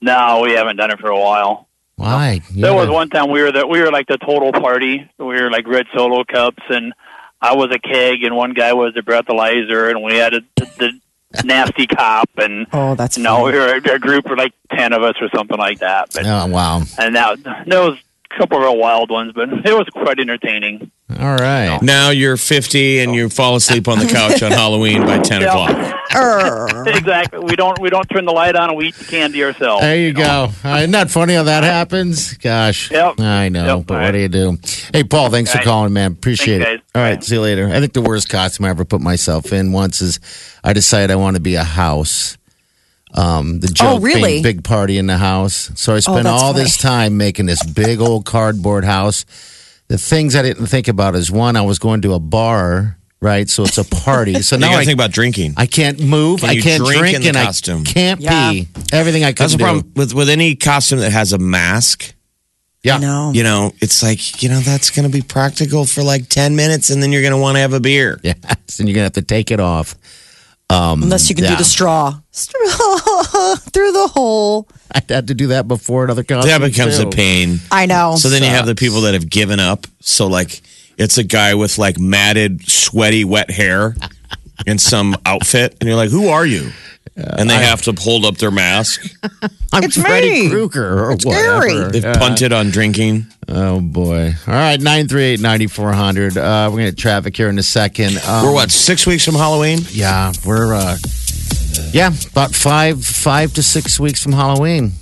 no, 0.00 0.40
we 0.42 0.52
haven't 0.52 0.76
done 0.76 0.90
it 0.90 0.98
for 1.00 1.08
a 1.10 1.18
while. 1.18 1.68
Why? 1.96 2.40
You 2.52 2.62
There 2.62 2.74
was 2.74 2.86
gotta- 2.86 2.92
one 2.92 3.08
time 3.10 3.30
we 3.30 3.42
were 3.42 3.52
the 3.52 3.66
we 3.66 3.80
were 3.80 3.90
like 3.92 4.06
the 4.08 4.18
total 4.18 4.52
party. 4.52 5.08
We 5.18 5.24
were 5.26 5.50
like 5.50 5.66
red 5.68 5.86
solo 5.94 6.24
cups, 6.24 6.62
and 6.68 6.92
I 7.40 7.54
was 7.54 7.70
a 7.72 7.78
keg, 7.78 8.22
and 8.24 8.34
one 8.36 8.52
guy 8.54 8.72
was 8.72 8.94
a 8.96 9.02
breathalyzer, 9.02 9.90
and 9.90 10.02
we 10.02 10.16
had 10.16 10.34
a, 10.34 10.40
the, 10.56 10.92
the 11.32 11.42
nasty 11.44 11.86
cop, 11.86 12.28
and 12.38 12.66
Oh, 12.72 12.94
that's 12.94 13.16
no, 13.18 13.36
fun. 13.36 13.52
we 13.52 13.58
were 13.58 13.74
a 13.74 13.98
group 13.98 14.26
of 14.30 14.36
like 14.38 14.52
ten 14.72 14.92
of 14.92 15.02
us 15.02 15.14
or 15.20 15.28
something 15.34 15.58
like 15.58 15.78
that. 15.80 16.10
But 16.14 16.26
Oh 16.26 16.46
wow! 16.46 16.82
and 16.98 17.14
that 17.16 17.38
there 17.66 17.82
was 17.82 17.98
a 17.98 18.02
couple 18.38 18.56
of 18.58 18.62
real 18.62 18.76
wild 18.78 19.10
ones, 19.10 19.32
but 19.34 19.48
it 19.64 19.74
was 19.76 19.86
quite 19.92 20.18
entertaining. 20.18 20.90
All 21.18 21.34
right. 21.36 21.78
Now 21.82 22.10
you're 22.10 22.36
50 22.36 23.00
and 23.00 23.14
you 23.14 23.28
fall 23.28 23.56
asleep 23.56 23.88
on 23.88 23.98
the 23.98 24.06
couch 24.06 24.42
on 24.44 24.52
Halloween 24.62 25.02
by 25.04 25.18
10 25.18 25.42
Yeah. 25.42 25.48
o'clock. 25.48 25.96
Exactly. 26.86 27.38
We 27.40 27.54
don't 27.56 27.78
we 27.78 27.88
don't 27.88 28.04
turn 28.06 28.24
the 28.24 28.32
light 28.32 28.56
on 28.56 28.70
and 28.70 28.76
we 28.78 28.88
eat 28.88 28.94
the 28.96 29.04
candy 29.04 29.44
ourselves. 29.44 29.82
There 29.82 29.96
you 29.96 30.12
go. 30.12 30.48
Uh, 30.64 30.78
isn't 30.78 30.90
that 30.90 31.08
funny 31.10 31.34
how 31.34 31.44
that 31.44 31.62
happens? 31.62 32.34
Gosh. 32.34 32.90
Yep. 32.90 33.20
I 33.20 33.48
know, 33.48 33.76
Yep. 33.78 33.86
but 33.86 33.94
All 33.94 34.00
what 34.00 34.06
right. 34.06 34.12
do 34.12 34.18
you 34.18 34.28
do? 34.28 34.58
Hey, 34.92 35.04
Paul, 35.04 35.30
thanks 35.30 35.50
for 35.52 35.58
All 35.58 35.60
right. 35.60 35.64
calling, 35.66 35.92
man. 35.92 36.12
Appreciate 36.12 36.62
Thanks, 36.62 36.82
it. 36.84 36.92
guys. 36.92 37.00
All 37.00 37.02
right, 37.08 37.22
see 37.24 37.34
you 37.36 37.40
later. 37.40 37.68
I 37.68 37.78
think 37.80 37.92
the 37.92 38.02
worst 38.02 38.28
costume 38.28 38.66
I 38.66 38.70
ever 38.70 38.84
put 38.84 39.00
myself 39.00 39.52
in 39.52 39.70
once 39.72 40.00
is 40.00 40.18
I 40.64 40.72
decided 40.72 41.10
I 41.12 41.16
want 41.16 41.36
to 41.36 41.42
be 41.42 41.54
a 41.54 41.64
house. 41.64 42.36
Um, 43.14 43.60
the 43.60 43.68
joke 43.68 43.88
Oh, 43.88 43.98
really? 44.00 44.32
being 44.32 44.42
big 44.42 44.64
party 44.64 44.96
in 44.98 45.06
the 45.06 45.16
house. 45.18 45.70
So 45.74 45.94
I 45.94 46.00
spent 46.00 46.24
that's 46.24 46.42
all 46.42 46.52
this 46.52 46.76
time 46.76 47.16
making 47.16 47.46
this 47.46 47.62
big 47.64 48.00
old 48.00 48.24
cardboard 48.24 48.84
house. 48.84 49.24
The 49.88 49.98
things 49.98 50.36
I 50.36 50.42
didn't 50.42 50.66
think 50.66 50.86
about 50.88 51.14
is 51.16 51.30
one, 51.30 51.56
I 51.56 51.62
was 51.62 51.78
going 51.80 52.02
to 52.02 52.12
a 52.14 52.20
bar, 52.20 52.96
right? 53.20 53.48
So 53.50 53.64
it's 53.64 53.78
a 53.78 53.84
party. 53.84 54.34
So 54.42 54.56
now 54.56 54.72
I, 54.72 54.84
think 54.84 54.94
about 54.94 55.10
drinking. 55.10 55.54
I 55.56 55.66
can't 55.66 56.00
move. 56.00 56.40
Can 56.40 56.50
I 56.50 56.60
can't 56.60 56.84
drink 56.84 56.98
drink, 57.00 57.16
in 57.16 57.22
the 57.22 57.28
and 57.30 57.36
costume? 57.36 57.80
I 57.80 57.84
can't 57.90 58.20
Yeah. 58.20 58.50
pee. 58.52 58.68
Everything 58.92 59.24
I 59.24 59.32
That's 59.32 59.52
could 59.54 59.60
the 59.60 59.64
problem 59.64 59.92
with, 59.96 60.14
with 60.14 60.28
any 60.28 60.54
costume 60.54 61.00
that 61.00 61.10
has 61.10 61.32
a 61.32 61.38
mask. 61.38 62.14
Yeah. 62.84 62.98
No. 62.98 63.32
You 63.34 63.42
know, 63.42 63.72
it's 63.80 64.02
like, 64.02 64.42
you 64.42 64.48
know, 64.48 64.60
that's 64.60 64.90
going 64.90 65.10
to 65.10 65.12
be 65.12 65.20
practical 65.22 65.84
for 65.84 66.02
like 66.02 66.28
10 66.28 66.54
minutes 66.56 66.88
and 66.90 67.02
then 67.02 67.10
you're 67.12 67.20
going 67.22 67.32
to 67.34 67.38
want 67.38 67.56
to 67.56 67.60
have 67.60 67.72
a 67.74 67.80
beer. 67.80 68.18
Yes, 68.24 68.78
and 68.78 68.88
you're 68.88 68.94
gonna 68.94 69.04
have 69.04 69.12
to 69.14 69.22
take 69.22 69.50
it 69.50 69.58
off. 69.60 69.96
Um, 70.70 71.02
Unless 71.02 71.28
you 71.28 71.34
can 71.34 71.44
yeah. 71.44 71.50
do 71.50 71.56
the 71.56 71.64
straw. 71.64 72.20
Straw 72.30 72.60
through 73.56 73.92
the 73.92 74.08
hole. 74.14 74.68
I 74.94 75.02
had 75.08 75.26
to 75.28 75.34
do 75.34 75.48
that 75.48 75.66
before 75.66 76.04
another 76.04 76.22
costume. 76.22 76.48
That 76.48 76.66
becomes 76.66 76.98
too. 76.98 77.08
a 77.08 77.10
pain. 77.10 77.58
I 77.72 77.86
know. 77.86 78.14
So 78.16 78.28
then 78.28 78.42
you 78.42 78.48
have 78.48 78.66
the 78.66 78.76
people 78.76 79.02
that 79.02 79.14
have 79.14 79.28
given 79.28 79.58
up. 79.58 79.86
So, 80.00 80.28
like, 80.28 80.62
it's 80.96 81.18
a 81.18 81.24
guy 81.24 81.54
with 81.54 81.76
like 81.78 81.98
matted, 81.98 82.68
sweaty, 82.70 83.24
wet 83.24 83.50
hair 83.50 83.96
in 84.66 84.78
some 84.78 85.16
outfit. 85.26 85.76
And 85.80 85.88
you're 85.88 85.96
like, 85.96 86.10
who 86.10 86.28
are 86.28 86.46
you? 86.46 86.70
And 87.16 87.50
they 87.50 87.54
have 87.56 87.82
to 87.82 87.92
hold 87.92 88.24
up 88.24 88.38
their 88.38 88.50
mask. 88.50 89.04
I'm 89.72 89.84
It's 89.84 90.00
Freddy 90.00 90.30
me. 90.44 90.48
Krueger 90.50 91.04
or 91.10 91.18
scary. 91.18 91.74
whatever. 91.74 91.92
They've 91.92 92.02
Yeah. 92.04 92.14
punted 92.18 92.52
on 92.52 92.70
drinking. 92.70 93.26
Oh 93.48 93.80
boy! 93.80 94.34
All 94.46 94.54
right, 94.54 94.80
nine 94.80 95.08
three 95.08 95.24
eight 95.24 95.40
ninety 95.40 95.66
four 95.66 95.92
hundred. 95.92 96.36
Uh, 96.38 96.68
we're 96.70 96.78
gonna 96.78 96.90
get 96.92 96.98
traffic 96.98 97.36
here 97.36 97.48
in 97.48 97.58
a 97.58 97.62
second. 97.64 98.16
Um, 98.26 98.44
We're 98.44 98.52
what, 98.52 98.70
six 98.70 99.06
weeks 99.06 99.24
from 99.24 99.34
Halloween? 99.34 99.80
Yeah, 99.90 100.32
we're 100.46 100.72
uh, 100.72 100.96
yeah, 101.92 102.12
about 102.30 102.54
five 102.54 103.04
five 103.04 103.52
to 103.54 103.62
six 103.62 103.98
weeks 103.98 104.22
from 104.22 104.32
Halloween. 104.32 104.92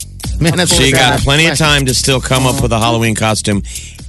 Man, 0.40 0.56
that's 0.56 0.74
So 0.76 0.82
you 0.82 0.92
got 0.92 1.20
plenty 1.20 1.46
of 1.46 1.58
time 1.58 1.84
to 1.87 1.94
still 1.94 2.20
come 2.20 2.46
up 2.46 2.62
with 2.62 2.72
a 2.72 2.78
Halloween 2.78 3.14
costume 3.14 3.62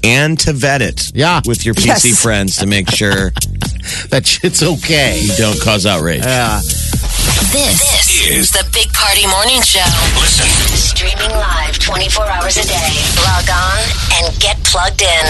and 0.04 0.40
to 0.40 0.54
vet 0.54 0.82
it 0.82 1.12
Yeah. 1.14 1.42
with 1.46 1.66
your 1.66 1.74
PC 1.76 2.10
Yes. 2.10 2.22
friends 2.22 2.56
to 2.58 2.66
make 2.66 2.90
sure 2.90 3.34
That 4.10 4.26
shit's 4.26 4.64
okay. 4.64 5.20
you 5.22 5.36
don't 5.38 5.60
cause 5.62 5.86
outrage. 5.86 6.24
Yeah. 6.24 6.60
This, 7.52 8.22
is 8.30 8.52
the 8.52 8.68
Big 8.74 8.92
Party 8.94 9.26
Morning 9.26 9.62
Show. 9.62 9.80
Listen. 10.20 10.46
Streaming 10.76 11.32
live 11.32 11.80
24 11.80 12.26
hours 12.26 12.58
a 12.58 12.64
day. 12.64 12.94
Log 13.26 13.50
on 13.50 13.82
and 14.22 14.40
get 14.40 14.58
plugged 14.66 15.02
in. 15.02 15.26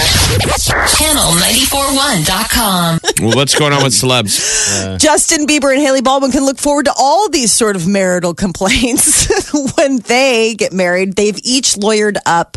Channel941.com. 1.00 3.00
Well, 3.22 3.36
what's 3.36 3.58
going 3.58 3.72
on 3.72 3.82
with 3.82 3.92
celebs? 3.94 4.98
Justin 5.00 5.46
Bieber 5.46 5.72
and 5.72 5.80
Hailey 5.80 6.02
Baldwin 6.02 6.32
can 6.32 6.44
look 6.44 6.58
forward 6.58 6.84
to 6.86 6.92
all 6.98 7.28
these 7.30 7.52
sort 7.52 7.76
of 7.76 7.86
marital 7.86 8.34
complaints 8.44 9.28
when 9.76 9.98
they 10.00 10.54
get 10.54 10.72
married. 10.72 11.14
They've 11.14 11.38
each 11.42 11.74
lawyered 11.74 12.16
up 12.26 12.56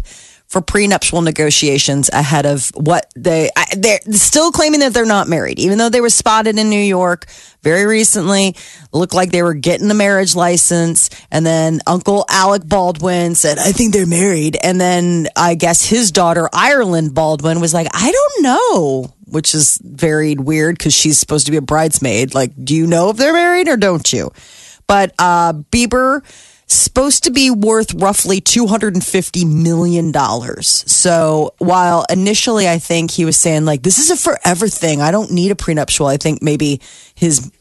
for 0.54 0.62
prenuptial 0.62 1.24
negotiations 1.24 2.12
ahead 2.14 2.46
of 2.46 2.70
what 2.76 3.12
they 3.16 3.50
they're 3.76 4.00
still 4.12 4.52
claiming 4.52 4.82
that 4.82 4.94
they're 4.94 5.04
not 5.04 5.28
married, 5.28 5.58
even 5.58 5.80
though 5.80 5.90
they 5.90 6.00
were 6.00 6.12
spotted 6.12 6.60
in 6.60 6.70
New 6.70 6.80
York 6.80 7.26
very 7.64 7.88
recently. 7.88 8.56
Looked 8.92 9.16
like 9.16 9.32
they 9.32 9.42
were 9.42 9.56
getting 9.56 9.88
the 9.88 9.96
marriage 9.96 10.36
license, 10.36 11.10
and 11.32 11.44
then 11.44 11.82
Uncle 11.88 12.24
Alec 12.30 12.68
Baldwin 12.68 13.34
said, 13.34 13.58
"I 13.58 13.72
think 13.72 13.94
they're 13.94 14.06
married," 14.06 14.56
and 14.62 14.80
then 14.80 15.28
I 15.36 15.56
guess 15.56 15.84
his 15.84 16.12
daughter 16.12 16.48
Ireland 16.54 17.16
Baldwin 17.16 17.60
was 17.60 17.74
like, 17.74 17.88
"I 17.92 18.12
don't 18.12 18.44
know." 18.44 19.12
Which 19.26 19.56
is 19.56 19.80
very 19.84 20.36
weird 20.36 20.78
because 20.78 20.94
she's 20.94 21.18
supposed 21.18 21.48
to 21.48 21.52
be 21.52 21.58
a 21.58 21.64
bridesmaid. 21.64 22.36
Like, 22.36 22.52
do 22.64 22.76
you 22.76 22.86
know 22.86 23.10
if 23.10 23.18
they're 23.18 23.34
married 23.34 23.68
or 23.68 23.78
don't 23.78 24.14
you? 24.14 24.32
But 24.86 25.16
uh, 25.18 25.54
Bieber 25.72 26.22
supposed 26.76 27.24
to 27.26 27.32
be 27.32 27.50
worth 27.52 27.94
roughly 27.94 28.42
$250 28.42 29.46
million. 29.46 30.14
So 30.64 31.54
while 31.58 32.06
initially 32.10 32.68
I 32.68 32.80
think 32.80 33.12
he 33.12 33.26
was 33.26 33.38
saying, 33.38 33.66
like, 33.66 33.84
this 33.84 34.00
is 34.00 34.12
a 34.12 34.18
forever 34.18 34.68
thing, 34.68 35.02
I 35.02 35.12
don't 35.12 35.32
need 35.32 35.52
a 35.52 35.56
prenuptial, 35.56 36.08
I 36.08 36.18
think 36.18 36.42
maybe 36.42 36.82
his 37.16 37.52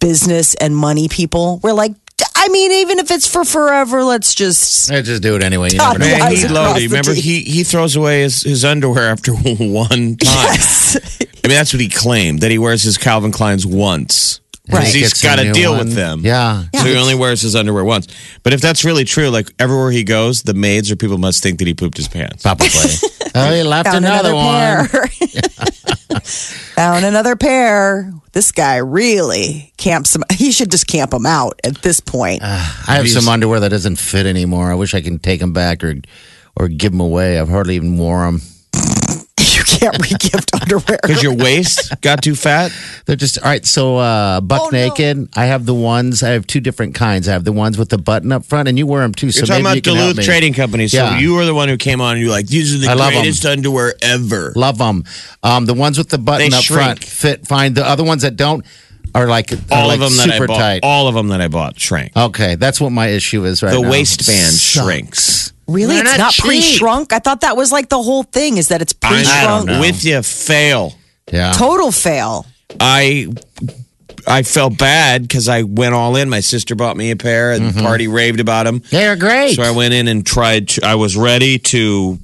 business 0.00 0.54
and 0.54 0.76
money 0.76 1.08
people 1.08 1.60
were 1.62 1.72
like, 1.72 1.92
I 2.34 2.48
mean, 2.48 2.72
even 2.72 2.98
if 2.98 3.10
it's 3.10 3.26
for 3.26 3.44
forever, 3.44 4.02
let's 4.04 4.34
just. 4.34 4.90
Let's 4.90 5.08
just 5.08 5.22
do 5.22 5.36
it 5.36 5.42
anyway. 5.42 5.70
You 5.72 5.78
God, 5.78 5.98
never 5.98 6.10
know. 6.10 6.18
Man, 6.18 6.32
is 6.32 6.40
he 6.40 6.46
it 6.46 6.50
loaded. 6.50 6.82
Remember, 6.84 7.12
he 7.12 7.40
he 7.40 7.64
throws 7.64 7.96
away 7.96 8.22
his, 8.22 8.42
his 8.42 8.64
underwear 8.64 9.10
after 9.10 9.32
one 9.34 10.16
time. 10.16 10.16
Yes. 10.18 10.96
I 11.22 11.48
mean, 11.48 11.56
that's 11.56 11.72
what 11.72 11.80
he 11.80 11.88
claimed 11.88 12.40
that 12.40 12.50
he 12.50 12.58
wears 12.58 12.82
his 12.82 12.96
Calvin 12.96 13.32
Klein's 13.32 13.66
once. 13.66 14.40
Right. 14.70 14.80
Because 14.80 14.92
he's 14.92 15.08
Gets 15.14 15.24
a 15.24 15.26
got 15.26 15.36
to 15.36 15.52
deal 15.52 15.72
one. 15.72 15.86
with 15.86 15.94
them. 15.94 16.20
Yeah. 16.22 16.64
So 16.74 16.84
he 16.84 16.96
only 16.96 17.14
wears 17.14 17.40
his 17.40 17.56
underwear 17.56 17.84
once. 17.84 18.06
But 18.42 18.52
if 18.52 18.60
that's 18.60 18.84
really 18.84 19.04
true, 19.04 19.30
like 19.30 19.50
everywhere 19.58 19.90
he 19.90 20.04
goes, 20.04 20.42
the 20.42 20.52
maids 20.54 20.90
or 20.90 20.96
people 20.96 21.16
must 21.16 21.42
think 21.42 21.58
that 21.60 21.66
he 21.66 21.72
pooped 21.74 21.96
his 21.96 22.06
pants. 22.08 22.42
Probably. 22.42 22.66
oh, 23.34 23.54
he 23.54 23.62
left 23.62 23.88
Found 23.88 24.04
another, 24.04 24.30
another, 24.30 24.34
one. 24.34 24.88
pair. 24.88 25.06
Found 26.20 27.04
another 27.04 27.34
pair. 27.36 28.12
This 28.32 28.52
guy 28.52 28.76
really 28.76 29.72
camps 29.78 30.12
them. 30.12 30.22
He 30.32 30.52
should 30.52 30.70
just 30.70 30.86
camp 30.86 31.10
them 31.12 31.26
out 31.26 31.58
at 31.64 31.82
this 31.82 32.00
point. 32.00 32.40
Ah, 32.42 32.84
I 32.88 32.96
have 32.96 33.08
some 33.08 33.26
underwear 33.28 33.60
that 33.60 33.70
doesn't 33.70 33.96
fit 33.96 34.26
anymore. 34.26 34.70
I 34.70 34.74
wish 34.74 34.94
I 34.94 35.00
can 35.00 35.18
take 35.18 35.40
them 35.40 35.52
back 35.52 35.82
or 35.82 35.94
or 36.56 36.68
give 36.68 36.92
them 36.92 37.00
away. 37.00 37.38
I've 37.38 37.48
hardly 37.48 37.76
even 37.76 37.96
worn 37.98 38.34
them. 38.34 38.42
You 39.72 39.78
can't 39.78 39.94
regift 39.96 40.60
underwear. 40.60 40.98
Because 41.02 41.22
your 41.22 41.34
waist 41.34 42.00
got 42.00 42.22
too 42.22 42.34
fat. 42.34 42.72
They're 43.06 43.16
just 43.16 43.38
all 43.38 43.44
right. 43.48 43.64
So 43.64 43.96
uh, 43.98 44.40
buck 44.40 44.62
Oh, 44.64 44.68
no. 44.70 44.88
naked. 44.88 45.28
I 45.36 45.46
have 45.46 45.66
the 45.66 45.74
ones. 45.74 46.22
I 46.22 46.30
have 46.30 46.46
two 46.46 46.60
different 46.60 46.94
kinds. 46.94 47.28
I 47.28 47.32
have 47.32 47.44
the 47.44 47.52
ones 47.52 47.78
with 47.78 47.88
the 47.88 47.98
button 47.98 48.32
up 48.32 48.44
front, 48.44 48.68
and 48.68 48.78
you 48.78 48.86
wear 48.86 49.02
them 49.02 49.12
too. 49.14 49.30
So 49.30 49.40
You're 49.40 49.46
talking 49.46 49.64
maybe 49.64 49.68
about 49.70 49.76
you 49.76 49.82
can 49.82 49.94
help 49.96 50.04
Duluth 50.06 50.16
me. 50.18 50.24
Trading 50.24 50.52
Company. 50.54 50.88
So 50.88 50.96
Yeah. 50.98 51.18
you 51.18 51.34
were 51.34 51.44
the 51.44 51.54
one 51.54 51.68
who 51.68 51.76
came 51.76 52.00
on 52.00 52.12
and 52.12 52.20
you're 52.20 52.30
like, 52.30 52.46
these 52.46 52.74
are 52.74 52.78
the 52.78 52.88
I 52.88 52.94
love 52.94 53.12
'em. 53.12 53.20
greatest 53.22 53.44
underwear 53.46 53.94
ever. 54.02 54.52
Love 54.56 54.78
them. 54.78 55.04
Um, 55.42 55.66
the 55.66 55.74
ones 55.74 55.98
with 55.98 56.08
the 56.08 56.18
button 56.18 56.50
They 56.50 56.56
up 56.56 56.62
shrink. 56.62 56.80
front 56.82 57.04
fit 57.04 57.46
fine. 57.46 57.74
The 57.74 57.86
other 57.86 58.04
ones 58.04 58.22
that 58.22 58.36
don't 58.36 58.64
are 59.14 59.26
like 59.26 59.52
are 59.52 59.58
all 59.70 59.88
like 59.88 59.94
of 60.00 60.00
them 60.00 60.16
that 60.18 60.28
I 60.30 60.32
super 60.34 60.46
bought. 60.48 60.58
tight. 60.58 60.80
All 60.82 61.08
of 61.08 61.14
them 61.14 61.28
that 61.28 61.40
I 61.40 61.48
bought 61.48 61.78
shrank. 61.78 62.12
Okay, 62.16 62.54
that's 62.56 62.80
what 62.80 62.90
my 62.90 63.08
issue 63.08 63.44
is 63.44 63.62
right 63.62 63.72
the 63.72 63.80
now. 63.82 63.90
waistband 63.90 64.52
Sucks. 64.52 64.84
shrinks. 64.86 65.52
Really? 65.66 65.96
They're 65.96 66.04
it's 66.04 66.12
not 66.12 66.18
not 66.18 66.32
cheap. 66.32 66.44
pre-shrunk? 66.46 67.12
I 67.12 67.18
thought 67.18 67.42
that 67.42 67.56
was 67.56 67.70
like 67.72 67.88
the 67.90 68.02
whole 68.02 68.22
thing 68.22 68.56
is 68.56 68.68
that 68.68 68.80
it's 68.80 68.94
I'm 69.02 69.14
pre-shrunk. 69.16 69.66
know. 69.66 69.80
with 69.80 70.04
you. 70.04 70.22
Fail. 70.22 70.94
Yeah. 71.30 71.52
Total 71.52 71.92
fail. 71.92 72.46
I 72.80 73.28
I 74.26 74.42
felt 74.42 74.78
bad 74.78 75.22
because 75.22 75.48
I 75.48 75.62
went 75.62 75.94
all 75.94 76.16
in. 76.16 76.28
My 76.28 76.40
sister 76.40 76.74
bought 76.74 76.96
me 76.96 77.10
a 77.10 77.16
pair, 77.16 77.52
and 77.52 77.70
the 77.70 77.82
party 77.82 78.08
raved 78.08 78.40
about 78.40 78.64
them. 78.64 78.82
They're 78.90 79.16
great. 79.16 79.54
So 79.56 79.62
I 79.62 79.70
went 79.70 79.94
in 79.94 80.08
and 80.08 80.24
tried. 80.26 80.68
To, 80.68 80.86
I 80.86 80.94
was 80.96 81.16
ready 81.16 81.58
to 81.58 82.18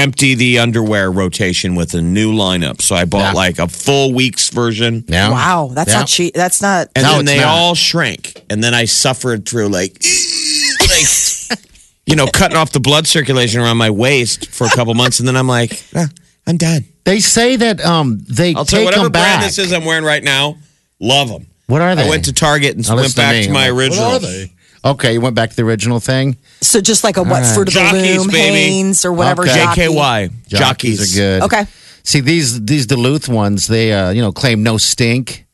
empty 0.00 0.34
the 0.34 0.58
underwear 0.58 1.10
rotation 1.10 1.74
with 1.74 1.94
a 1.94 2.00
new 2.02 2.32
lineup. 2.32 2.80
So 2.82 2.94
I 2.96 3.04
bought 3.04 3.32
Yeah. 3.32 3.32
like 3.32 3.58
a 3.58 3.68
full 3.68 4.12
week's 4.12 4.48
version, 4.48 5.04
yeah. 5.08 5.30
Wow, 5.30 5.70
that's 5.74 5.90
Yeah. 5.92 5.98
not 6.00 6.08
cheap. 6.08 6.34
That's 6.34 6.60
not. 6.62 6.88
and 6.96 7.04
No, 7.04 7.16
then 7.16 7.24
they 7.26 7.36
not. 7.38 7.46
all 7.46 7.74
shrank. 7.74 8.42
And 8.50 8.62
then 8.64 8.74
I 8.74 8.84
suffered 8.86 9.46
through 9.48 9.68
like, 9.68 9.92
like, 10.80 11.58
you 12.06 12.16
know, 12.16 12.26
cutting 12.26 12.56
off 12.56 12.72
the 12.72 12.80
blood 12.80 13.06
circulation 13.06 13.60
around 13.60 13.76
my 13.76 13.90
waist 13.90 14.46
for 14.50 14.66
a 14.66 14.70
couple 14.70 14.92
months, 14.94 15.18
and 15.20 15.28
then 15.28 15.36
I'm 15.36 15.46
like, 15.46 15.82
"Ah, 15.94 16.08
I'm 16.46 16.56
done. 16.56 16.84
They 17.04 17.20
say 17.20 17.56
that 17.56 17.84
um 17.84 18.20
they 18.28 18.54
I'll 18.54 18.64
tell 18.64 18.80
you 18.80 18.86
take 18.86 18.86
whatever 18.86 19.04
them 19.04 19.12
back. 19.12 19.38
brand 19.38 19.42
this 19.48 19.58
is 19.58 19.72
I'm 19.72 19.84
wearing 19.84 20.04
right 20.04 20.22
now. 20.24 20.56
Love 21.00 21.28
them. 21.28 21.46
What 21.66 21.80
are 21.82 21.94
they? 21.94 22.06
I 22.06 22.08
went 22.08 22.24
to 22.24 22.32
Target 22.32 22.76
and 22.76 22.86
Now 22.88 22.94
went 22.96 23.04
listen 23.06 23.16
to 23.22 23.28
back 23.28 23.36
me. 23.36 23.44
to 23.46 23.52
my 23.52 23.68
original. 23.68 24.06
What 24.08 24.16
are 24.16 24.26
they? 24.26 24.52
Okay, 24.84 25.12
you 25.12 25.20
went 25.20 25.34
back 25.34 25.50
to 25.50 25.56
the 25.56 25.62
original 25.62 26.00
thing. 26.00 26.38
So 26.62 26.80
just 26.80 27.04
like 27.04 27.16
a 27.18 27.22
what 27.22 27.44
fruit 27.54 27.68
of 27.68 27.74
the 27.74 27.80
Jockeys, 27.80 28.18
loom, 28.18 28.28
baby. 28.28 28.56
Hanes, 28.56 29.04
or 29.04 29.12
whatever. 29.12 29.42
Okay. 29.42 29.54
jockey. 29.54 29.80
JKY. 29.82 30.48
Jockeys. 30.48 31.14
are 31.14 31.18
good. 31.18 31.42
Okay. 31.42 31.66
See 32.02 32.20
these 32.20 32.64
these 32.64 32.86
Duluth 32.86 33.28
ones, 33.28 33.66
they 33.66 33.92
uh, 33.92 34.10
you 34.10 34.22
know 34.22 34.32
claim 34.32 34.62
no 34.62 34.78
stink. 34.78 35.46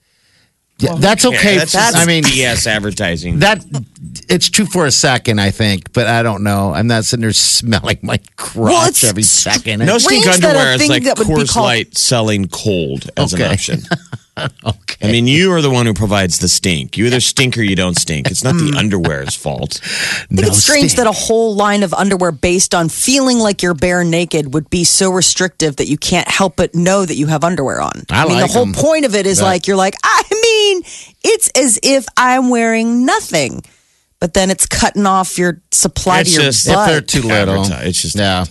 Yeah, 0.78 0.94
that's 0.96 1.24
okay. 1.24 1.54
Yeah, 1.54 1.58
that's 1.60 1.72
just 1.72 1.96
I 1.96 2.04
mean, 2.04 2.22
BS 2.22 2.66
advertising. 2.66 3.38
that 3.38 3.64
it's 4.28 4.50
true 4.50 4.66
for 4.66 4.84
a 4.84 4.90
second, 4.90 5.40
I 5.40 5.50
think, 5.50 5.92
but 5.94 6.06
I 6.06 6.22
don't 6.22 6.42
know. 6.44 6.74
I'm 6.74 6.86
not 6.86 7.06
sitting 7.06 7.22
there 7.22 7.32
smelling 7.32 7.98
my 8.02 8.18
crotch 8.36 8.54
Well, 8.56 8.88
it's 8.88 9.02
every 9.02 9.22
second. 9.22 9.86
no 9.86 9.96
stink 9.96 10.26
Rings 10.26 10.38
that 10.40 10.44
underwear 10.50 10.74
is 10.74 10.80
thing 10.82 10.90
like 10.90 11.04
that 11.04 11.18
would 11.18 11.28
be 11.28 11.32
Coors 11.32 11.52
called- 11.52 11.64
Light 11.64 11.96
selling 11.96 12.46
cold 12.48 13.08
as 13.16 13.32
an 13.32 13.42
option. 13.42 13.80
okay. 14.66 15.08
I 15.08 15.12
mean, 15.12 15.26
you 15.26 15.52
are 15.52 15.62
the 15.62 15.70
one 15.70 15.86
who 15.86 15.94
provides 15.94 16.38
the 16.40 16.48
stink. 16.48 16.96
You 16.98 17.06
either 17.06 17.20
stink 17.20 17.56
or 17.56 17.62
you 17.62 17.74
don't 17.76 17.96
stink. 17.98 18.30
It's 18.30 18.44
not 18.44 18.54
Mm. 18.56 18.72
the 18.72 18.78
underwear's 18.78 19.34
fault. 19.34 19.80
I 19.82 20.24
think 20.34 20.46
it's 20.46 20.58
strange 20.62 20.94
that 20.96 21.06
a 21.06 21.12
whole 21.12 21.54
line 21.54 21.82
of 21.82 21.92
underwear 21.94 22.32
based 22.32 22.74
on 22.74 22.88
feeling 22.88 23.38
like 23.38 23.62
you're 23.62 23.74
bare 23.74 24.04
naked 24.04 24.52
would 24.54 24.68
be 24.70 24.84
so 24.84 25.10
restrictive 25.10 25.76
that 25.76 25.88
you 25.88 25.96
can't 25.96 26.28
help 26.28 26.56
but 26.56 26.74
know 26.74 27.04
that 27.04 27.16
you 27.16 27.26
have 27.26 27.44
underwear 27.44 27.80
on. 27.80 28.02
I 28.10 28.24
mean, 28.26 28.34
like 28.38 28.46
the 28.46 28.52
whole 28.52 28.62
'em. 28.66 28.72
point 28.74 29.04
of 29.04 29.14
it 29.14 29.26
is 29.26 29.38
Yeah. 29.40 29.44
like 29.46 29.66
you're 29.66 29.76
like, 29.76 29.94
I 30.04 30.22
mean, 30.30 30.82
it's 31.24 31.48
as 31.50 31.78
if 31.82 32.06
I'm 32.16 32.50
wearing 32.50 33.04
nothing, 33.06 33.62
but 34.20 34.34
then 34.34 34.50
it's 34.50 34.66
cutting 34.66 35.06
off 35.06 35.38
your 35.38 35.60
supply 35.70 36.20
It's 36.20 36.30
to 36.30 36.36
your 36.36 36.44
just- 36.44 36.66
if 36.66 36.74
they're 36.74 37.00
too 37.00 37.22
little. 37.22 37.64
It's 37.70 38.00
just 38.02 38.16
yeah. 38.16 38.44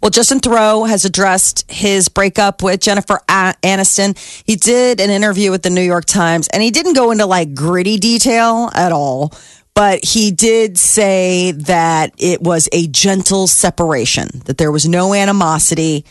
Well, 0.00 0.10
Justin 0.10 0.40
Theroux 0.40 0.88
has 0.88 1.04
addressed 1.04 1.70
his 1.70 2.08
breakup 2.08 2.62
with 2.62 2.80
Jennifer 2.80 3.20
Aniston. 3.28 4.16
He 4.46 4.56
did 4.56 5.00
an 5.00 5.10
interview 5.10 5.50
with 5.50 5.62
the 5.62 5.70
New 5.70 5.82
York 5.82 6.04
Times, 6.04 6.48
and 6.48 6.62
he 6.62 6.70
didn't 6.70 6.94
go 6.94 7.10
into 7.10 7.26
like 7.26 7.54
gritty 7.54 7.98
detail 7.98 8.70
at 8.74 8.92
all. 8.92 9.32
But 9.74 10.02
he 10.04 10.30
did 10.30 10.78
say 10.78 11.52
that 11.52 12.14
it 12.16 12.40
was 12.40 12.66
a 12.72 12.86
gentle 12.86 13.46
separation, 13.46 14.28
that 14.46 14.56
there 14.56 14.72
was 14.72 14.88
no 14.88 15.12
animosity. 15.12 16.06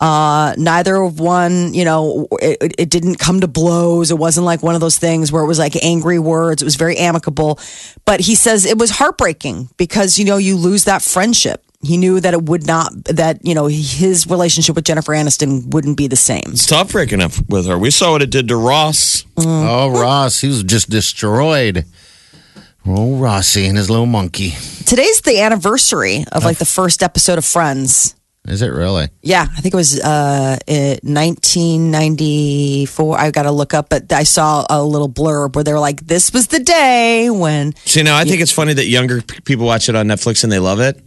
Uh, 0.00 0.52
neither 0.58 0.96
of 0.96 1.20
one, 1.20 1.72
you 1.72 1.84
know, 1.84 2.26
it- 2.42 2.74
it 2.76 2.90
didn't 2.90 3.14
come 3.16 3.40
to 3.40 3.46
blows. 3.46 4.10
It 4.10 4.18
wasn't 4.18 4.44
like 4.44 4.62
one 4.64 4.74
of 4.74 4.80
those 4.80 4.98
things 4.98 5.30
where 5.30 5.42
it 5.42 5.46
was 5.46 5.60
like 5.60 5.76
angry 5.82 6.18
words. 6.18 6.60
It 6.60 6.64
was 6.64 6.74
very 6.74 6.96
amicable. 6.98 7.60
But 8.04 8.20
he 8.20 8.34
says 8.34 8.64
it 8.66 8.76
was 8.78 8.90
heartbreaking 8.90 9.68
because, 9.76 10.18
you 10.18 10.24
know, 10.24 10.36
you 10.36 10.56
lose 10.56 10.82
that 10.84 11.00
friendship. 11.00 11.62
He 11.84 11.96
knew 11.96 12.20
that 12.20 12.34
it 12.34 12.42
would 12.44 12.66
not, 12.66 12.92
that, 13.04 13.38
you 13.42 13.54
know, 13.54 13.66
his 13.66 14.26
relationship 14.26 14.76
with 14.76 14.84
Jennifer 14.84 15.12
Aniston 15.12 15.72
wouldn't 15.72 15.96
be 15.96 16.08
the 16.08 16.16
same. 16.16 16.42
it's 16.48 16.66
tough 16.66 16.92
breaking 16.92 17.22
up 17.22 17.32
with 17.48 17.66
her. 17.66 17.78
We 17.78 17.90
saw 17.90 18.12
what 18.12 18.22
it 18.22 18.30
did 18.30 18.48
to 18.48 18.56
Ross. 18.56 19.24
Oh, 19.36 19.90
Ross, 19.90 20.40
he 20.40 20.48
was 20.48 20.62
just 20.64 20.90
destroyed. 20.90 21.84
Oh, 22.86 23.16
Rossi 23.16 23.66
and 23.66 23.78
his 23.78 23.88
little 23.88 24.06
monkey. 24.06 24.50
Today's 24.84 25.20
the 25.22 25.40
anniversary 25.40 26.24
of 26.32 26.44
like 26.44 26.58
the 26.58 26.66
first 26.66 27.02
episode 27.02 27.38
of 27.38 27.44
Friends. 27.44 28.14
Is 28.46 28.60
it 28.60 28.68
really? 28.68 29.08
Yeah, 29.22 29.46
I 29.56 29.60
think 29.62 29.72
it 29.72 29.76
was 29.76 29.98
uh, 29.98 30.58
it, 30.66 31.02
1994. 31.02 33.18
I 33.18 33.30
got 33.30 33.44
to 33.44 33.50
look 33.50 33.72
up, 33.72 33.88
but 33.88 34.12
I 34.12 34.24
saw 34.24 34.66
a 34.68 34.82
little 34.82 35.08
blurb 35.08 35.54
where 35.54 35.64
they 35.64 35.72
were 35.72 35.78
like, 35.80 36.06
"This 36.06 36.30
was 36.32 36.48
the 36.48 36.60
day 36.60 37.30
when." 37.30 37.74
See, 37.86 38.02
now 38.02 38.16
I 38.18 38.24
think 38.24 38.42
it's 38.42 38.52
funny 38.52 38.74
that 38.74 38.84
younger 38.86 39.22
p- 39.22 39.40
people 39.40 39.64
watch 39.64 39.88
it 39.88 39.96
on 39.96 40.06
Netflix 40.06 40.44
and 40.44 40.52
they 40.52 40.58
love 40.58 40.80
it. 40.80 41.00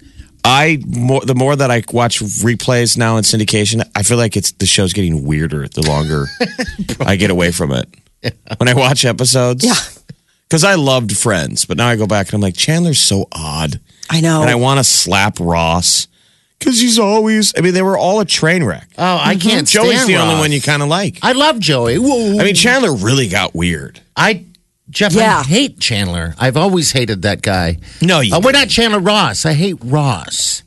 I 0.48 0.80
more 0.88 1.22
the 1.22 1.36
more 1.36 1.56
that 1.56 1.70
I 1.70 1.84
watch 1.92 2.20
replays 2.20 2.98
now 2.98 3.18
in 3.18 3.24
syndication, 3.24 3.84
I 3.96 4.04
feel 4.04 4.18
like 4.18 4.38
it's 4.38 4.52
the 4.54 4.66
show's 4.66 4.94
getting 4.94 5.26
weirder 5.26 5.68
the 5.68 5.82
longer 5.82 6.28
I 7.00 7.18
get 7.18 7.30
away 7.30 7.52
from 7.52 7.72
it. 7.72 7.88
When 8.58 8.68
I 8.68 8.74
watch 8.74 9.06
episodes, 9.06 9.66
Yeah. 9.66 9.76
because 10.48 10.64
I 10.64 10.76
loved 10.76 11.16
Friends, 11.16 11.66
but 11.66 11.78
now 11.78 11.88
I 11.88 11.96
go 11.98 12.08
back 12.08 12.28
and 12.28 12.36
I'm 12.36 12.42
like 12.42 12.56
Chandler's 12.56 13.00
so 13.00 13.28
odd, 13.32 13.80
I 14.10 14.22
know. 14.22 14.42
and 14.42 14.50
I 14.50 14.56
want 14.56 14.80
to 14.80 14.84
slap 14.84 15.38
Ross 15.40 16.08
because 16.60 16.80
he's 16.80 16.98
always. 16.98 17.54
I 17.58 17.62
mean, 17.62 17.74
they 17.74 17.82
were 17.82 17.98
all 17.98 18.20
a 18.20 18.26
train 18.26 18.64
wreck. 18.64 18.88
Oh, 18.98 19.04
I 19.04 19.36
mm-hmm. 19.36 19.50
can't 19.50 19.68
Joey's 19.68 20.08
the 20.08 20.16
only 20.16 20.36
one 20.36 20.52
you 20.52 20.62
kind 20.62 20.82
of 20.82 20.88
like. 20.88 21.20
I 21.22 21.34
love 21.34 21.60
Joey. 21.60 21.98
Whoa. 22.00 22.40
I 22.40 22.44
mean, 22.44 22.56
Chandler 22.56 22.94
really 22.94 23.28
got 23.28 23.54
weird. 23.54 24.00
I 24.16 24.46
Jeff, 24.90 25.14
Yeah. 25.14 25.40
I 25.40 25.44
hate 25.44 25.80
Chandler. 25.80 26.34
I've 26.40 26.58
always 26.58 26.92
hated 26.94 27.22
that 27.24 27.42
guy. 27.42 27.78
No, 28.02 28.20
you 28.22 28.34
Uh, 28.36 28.40
we're 28.40 28.52
not 28.54 28.70
Chandler 28.70 29.00
Ross. 29.00 29.46
I 29.46 29.54
hate 29.54 29.78
Ross. 29.84 30.64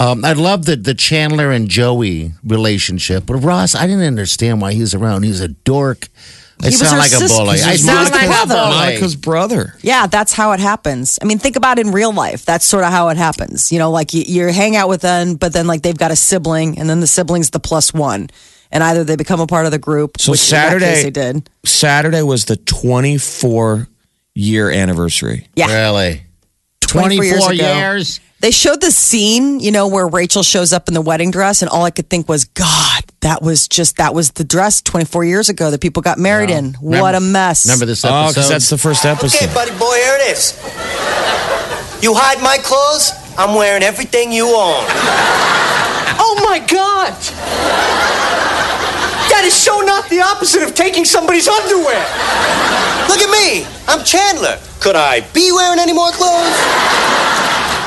Um, 0.00 0.24
I 0.24 0.32
love 0.32 0.64
the 0.64 0.76
the 0.76 0.94
Chandler 0.94 1.50
and 1.50 1.68
Joey 1.68 2.32
relationship, 2.44 3.24
but 3.26 3.36
Ross, 3.36 3.74
I 3.74 3.86
didn't 3.86 4.04
understand 4.06 4.60
why 4.60 4.72
he 4.72 4.80
was 4.80 4.94
around. 4.94 5.24
He 5.24 5.28
was 5.30 5.40
a 5.40 5.48
dork. 5.48 6.08
I 6.60 6.66
He 6.66 6.70
was 6.70 6.78
sound 6.80 6.92
her 6.92 6.98
like 6.98 7.12
a 7.12 7.16
sis- 7.16 7.36
bully. 7.36 7.52
he's 7.56 7.66
I 7.66 7.70
his 7.72 7.84
sound 7.84 8.10
like 8.10 8.12
Monica's 8.12 8.26
a 8.26 8.28
brother. 8.46 8.54
bully. 8.54 8.76
Monica's 8.76 9.16
brother. 9.16 9.74
Yeah, 9.82 10.06
that's 10.06 10.32
how 10.32 10.52
it 10.52 10.60
happens. 10.60 11.18
I 11.20 11.24
mean, 11.24 11.38
think 11.38 11.56
about 11.56 11.78
it 11.78 11.86
in 11.86 11.92
real 11.92 12.12
life. 12.12 12.44
That's 12.44 12.64
sort 12.64 12.84
of 12.84 12.90
how 12.90 13.08
it 13.10 13.16
happens. 13.16 13.70
You 13.72 13.78
know, 13.78 13.90
like 13.90 14.12
you, 14.14 14.22
you 14.26 14.46
hang 14.52 14.74
out 14.76 14.88
with 14.88 15.00
them, 15.00 15.34
but 15.34 15.52
then 15.52 15.66
like 15.66 15.82
they've 15.82 15.96
got 15.98 16.10
a 16.10 16.16
sibling, 16.16 16.78
and 16.78 16.88
then 16.88 17.00
the 17.00 17.06
sibling's 17.06 17.50
the 17.50 17.60
plus 17.60 17.92
one, 17.94 18.28
and 18.70 18.82
either 18.84 19.04
they 19.04 19.16
become 19.16 19.40
a 19.40 19.46
part 19.46 19.66
of 19.66 19.72
the 19.72 19.78
group. 19.78 20.20
So 20.20 20.32
which 20.32 20.48
in 20.50 20.56
that 20.56 20.68
Saturday- 20.68 20.86
case 20.86 21.02
they 21.04 21.10
did. 21.10 21.50
Saturday 21.64 22.22
was 22.22 22.44
the 22.46 22.56
24 22.56 23.88
year 24.34 24.70
anniversary. 24.70 25.48
Yeah, 25.56 25.66
Really? 25.72 26.22
24 26.80 27.24
years 27.24 27.44
24 27.44 27.52
ago. 27.66 27.78
years? 27.78 28.20
They 28.40 28.52
showed 28.52 28.80
the 28.80 28.92
scene, 28.92 29.58
you 29.58 29.72
know, 29.72 29.88
where 29.88 30.06
Rachel 30.06 30.44
shows 30.44 30.72
up 30.72 30.86
in 30.86 30.94
the 30.94 31.00
wedding 31.00 31.32
dress, 31.32 31.60
and 31.60 31.68
all 31.68 31.84
I 31.84 31.90
could 31.90 32.08
think 32.08 32.28
was, 32.28 32.44
God, 32.44 33.02
that 33.20 33.42
was 33.42 33.66
just 33.66 33.96
that 33.96 34.14
was 34.14 34.30
the 34.30 34.44
dress 34.44 34.80
24 34.80 35.24
years 35.24 35.48
ago 35.48 35.72
that 35.72 35.80
people 35.80 36.02
got 36.02 36.18
married 36.18 36.48
in. 36.48 36.74
what 36.74 37.16
a 37.16 37.20
mess! 37.20 37.66
Remember 37.66 37.84
this 37.84 38.04
Oh, 38.04 38.08
episode? 38.08 38.28
because 38.34 38.48
that's 38.48 38.70
the 38.70 38.78
first 38.78 39.04
episode. 39.04 39.42
Okay, 39.44 39.52
buddy 39.52 39.72
boy, 39.72 39.92
here 39.96 40.18
it 40.20 40.30
is. 40.38 40.54
You 42.00 42.14
hide 42.14 42.40
my 42.40 42.58
clothes, 42.62 43.10
I'm 43.36 43.56
wearing 43.56 43.82
everything 43.82 44.30
you 44.30 44.46
own. 44.46 44.84
Oh 46.20 46.40
my 46.48 46.60
God! 46.60 48.27
That 49.38 49.44
is 49.46 49.54
so 49.54 49.80
not 49.82 50.08
the 50.10 50.20
opposite 50.20 50.62
of 50.64 50.74
taking 50.74 51.04
somebody's 51.04 51.46
underwear. 51.46 52.02
Look 53.08 53.20
at 53.22 53.30
me, 53.30 53.64
I'm 53.86 54.04
Chandler. 54.04 54.58
Could 54.80 54.96
I 54.96 55.20
be 55.32 55.52
wearing 55.52 55.78
any 55.78 55.92
more 55.92 56.10
clothes? 56.10 56.58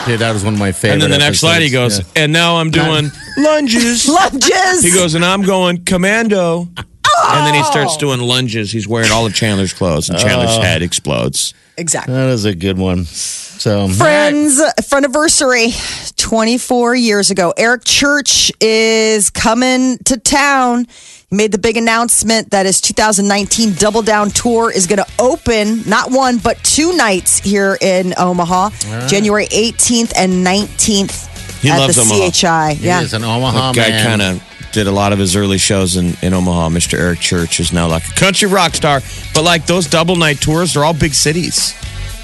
Dude, 0.08 0.20
that 0.22 0.32
was 0.34 0.46
one 0.46 0.54
of 0.54 0.60
my 0.60 0.72
favorite. 0.72 0.94
and 0.94 1.02
then 1.04 1.12
the 1.12 1.18
next 1.18 1.40
slide, 1.42 1.62
he 1.62 1.70
goes, 1.70 2.00
episodes. 2.00 2.14
and 2.16 2.32
now 2.32 2.56
I'm 2.56 2.72
doing 2.72 3.12
lunges. 3.38 4.08
lunges. 4.08 4.82
He 4.82 4.92
goes, 4.92 5.14
and 5.14 5.26
I'm 5.26 5.42
going 5.42 5.84
commando. 5.84 6.70
Oh. 6.78 7.36
And 7.36 7.46
then 7.46 7.54
he 7.54 7.64
starts 7.70 7.98
doing 7.98 8.22
lunges. 8.22 8.72
He's 8.72 8.88
wearing 8.88 9.12
all 9.12 9.26
of 9.26 9.34
Chandler's 9.36 9.74
clothes, 9.74 10.10
and 10.10 10.18
Chandler's 10.18 10.58
Oh. 10.58 10.62
head 10.62 10.82
explodes. 10.82 11.54
exactly. 11.78 12.14
That 12.14 12.30
is 12.30 12.46
a 12.46 12.56
good 12.56 12.78
one. 12.78 13.04
So, 13.06 13.90
Friends, 13.90 14.60
friendiversary, 14.82 16.16
24 16.16 16.96
years 16.96 17.30
ago. 17.30 17.54
Eric 17.58 17.84
Church 17.84 18.52
is 18.62 19.30
coming 19.30 19.98
to 20.06 20.18
town. 20.18 20.88
He 21.32 21.38
made 21.38 21.54
the 21.54 21.58
big 21.58 21.78
announcement 21.78 22.52
that 22.52 22.66
his 22.66 22.82
2019 22.82 23.76
Double 23.76 24.02
Down 24.02 24.32
Tour 24.32 24.70
is 24.70 24.86
going 24.86 25.00
to 25.00 25.08
open 25.18 25.82
not 25.88 26.12
one, 26.12 26.40
but 26.40 26.62
two 26.62 26.96
nights 26.98 27.40
here 27.40 27.78
in 27.80 28.14
Omaha, 28.18 28.72
January 29.08 29.46
18th 29.46 30.12
and 30.18 30.46
19th 30.46 31.62
He 31.62 31.70
at 31.70 31.80
loves 31.80 31.96
the 31.96 32.02
Omaha. 32.02 32.32
CHI. 32.32 32.74
He 32.74 32.86
yeah. 32.86 33.02
is 33.02 33.14
an 33.14 33.24
Omaha 33.24 33.72
That 33.72 33.76
guy 33.76 33.90
man. 33.92 34.06
kind 34.06 34.22
of 34.22 34.72
did 34.74 34.88
a 34.88 34.92
lot 34.92 35.14
of 35.14 35.20
his 35.20 35.38
early 35.38 35.58
shows 35.58 35.96
in, 35.96 36.18
in 36.22 36.34
Omaha. 36.34 36.68
Mr. 36.68 37.00
Eric 37.00 37.20
Church 37.22 37.62
is 37.62 37.72
now 37.72 37.88
like 37.88 38.06
a 38.10 38.14
country 38.14 38.50
rock 38.50 38.76
star. 38.76 39.00
But 39.34 39.44
like 39.44 39.66
those 39.66 39.88
double 39.88 40.18
night 40.18 40.42
tours, 40.42 40.74
they're 40.74 40.84
all 40.84 40.94
big 40.94 41.14
cities. 41.14 41.74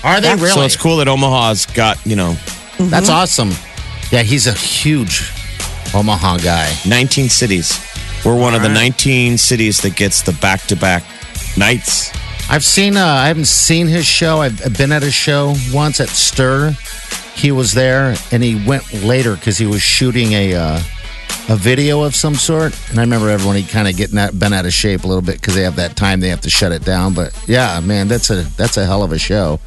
Are 0.04 0.20
they 0.20 0.36
really? 0.36 0.50
So 0.50 0.64
it's 0.64 0.76
cool 0.76 0.98
that 0.98 1.08
Omaha's 1.08 1.66
got, 1.66 2.06
you 2.06 2.18
know, 2.18 2.32
mm-hmm. 2.34 2.90
That's 2.90 3.08
awesome. 3.08 3.52
Yeah, 4.12 4.24
he's 4.24 4.48
a 4.48 4.54
huge 4.54 5.32
Omaha 5.94 6.40
guy. 6.40 6.74
19 6.86 7.30
cities. 7.30 7.80
We're 8.26 8.40
one 8.40 8.56
of 8.56 8.62
the 8.62 8.70
19 8.70 9.38
cities 9.38 9.82
that 9.82 9.96
gets 9.96 10.22
the 10.22 10.34
back 10.34 10.62
to 10.64 10.76
back 10.76 11.04
nights. 11.58 12.12
I've 12.50 12.64
seen. 12.64 12.98
Uh, 12.98 13.06
I 13.06 13.28
haven't 13.28 13.48
seen 13.48 13.88
his 13.88 14.06
show. 14.06 14.42
I've, 14.42 14.66
I've 14.66 14.78
been 14.78 14.92
at 14.92 15.02
his 15.04 15.14
show 15.14 15.54
once 15.74 16.00
at 16.00 16.10
Stir. 16.10 16.76
He 17.36 17.52
was 17.52 17.74
there, 17.74 18.16
and 18.32 18.42
he 18.42 18.64
went 18.66 18.92
later 19.04 19.36
because 19.36 19.58
he 19.58 19.66
was 19.66 19.82
shooting 19.82 20.34
a 20.34 20.56
uh, 20.56 20.80
a 21.50 21.56
video 21.56 22.04
of 22.04 22.16
some 22.16 22.36
sort. 22.36 22.78
And 22.90 23.00
I 23.00 23.02
remember 23.02 23.30
everyone 23.30 23.58
he 23.58 23.64
kind 23.64 23.88
of 23.88 23.96
getting 23.96 24.16
that 24.16 24.38
bent 24.38 24.54
out 24.54 24.66
of 24.66 24.74
shape 24.74 25.04
a 25.04 25.08
little 25.08 25.22
bit 25.22 25.36
because 25.40 25.56
they 25.56 25.64
have 25.64 25.76
that 25.76 25.96
time 25.96 26.20
they 26.20 26.30
have 26.30 26.42
to 26.42 26.50
shut 26.50 26.72
it 26.72 26.84
down. 26.84 27.14
But 27.14 27.38
yeah, 27.48 27.80
man, 27.82 28.08
that's 28.08 28.30
a 28.30 28.44
that's 28.56 28.78
a 28.78 28.86
hell 28.86 29.04
of 29.04 29.12
a 29.12 29.20
show. 29.20 29.60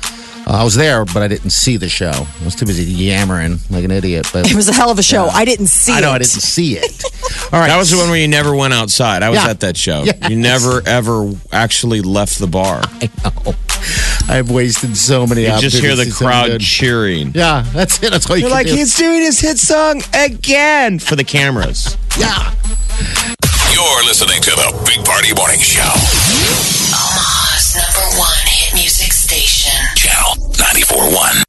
Uh, 0.50 0.54
I 0.60 0.64
was 0.64 0.74
there, 0.74 1.04
but 1.04 1.18
I 1.22 1.28
didn't 1.28 1.50
see 1.50 1.76
the 1.76 1.88
show. 1.88 2.10
I 2.10 2.44
was 2.44 2.56
too 2.56 2.66
busy 2.66 2.82
yammering 2.82 3.58
like 3.70 3.84
an 3.84 3.92
idiot. 3.92 4.28
But 4.32 4.50
It 4.50 4.56
was 4.56 4.68
a 4.68 4.72
hell 4.72 4.90
of 4.90 4.98
a 4.98 5.02
show. 5.02 5.26
I 5.26 5.44
didn't 5.44 5.68
see 5.68 5.92
it. 5.92 5.96
I 5.96 6.00
know 6.00 6.10
it. 6.10 6.14
I 6.14 6.18
didn't 6.18 6.30
see 6.42 6.72
it. 6.76 7.04
All 7.52 7.60
right, 7.60 7.68
That 7.68 7.78
was 7.78 7.90
the 7.92 7.98
one 7.98 8.08
where 8.10 8.18
you 8.18 8.26
never 8.26 8.52
went 8.54 8.74
outside. 8.74 9.22
I 9.22 9.30
was 9.30 9.38
Yeah. 9.38 9.50
at 9.50 9.60
that 9.60 9.76
show. 9.76 10.02
Yes. 10.02 10.28
You 10.28 10.36
never 10.36 10.82
ever 10.86 11.30
actually 11.52 12.00
left 12.00 12.38
the 12.40 12.48
bar. 12.48 12.80
I 12.84 13.08
know. 13.22 13.54
I've 14.28 14.50
wasted 14.50 14.96
so 14.96 15.26
many. 15.26 15.42
You 15.42 15.58
just 15.60 15.78
hear 15.78 15.94
the 15.94 16.02
opportunities 16.02 16.12
to 16.14 16.18
see 16.18 16.24
crowd 16.24 16.60
cheering. 16.60 17.32
Yeah, 17.34 17.62
that's 17.72 18.02
it. 18.02 18.10
That's 18.10 18.28
all 18.28 18.36
you 18.36 18.42
You're 18.42 18.50
can 18.50 18.56
like, 18.58 18.66
do. 18.66 18.74
he's 18.74 18.96
doing 18.96 19.20
his 19.22 19.38
hit 19.40 19.58
song 19.58 20.02
again 20.14 20.98
for 20.98 21.14
the 21.16 21.24
cameras. 21.24 21.96
yeah. 22.18 22.54
You're 23.72 24.04
listening 24.04 24.42
to 24.42 24.50
the 24.50 24.82
Big 24.86 25.04
Party 25.04 25.32
Morning 25.34 25.60
Show. 25.60 25.80
Omaha's 26.92 27.76
number 27.76 28.18
one 28.18 28.49
941. 30.60 31.30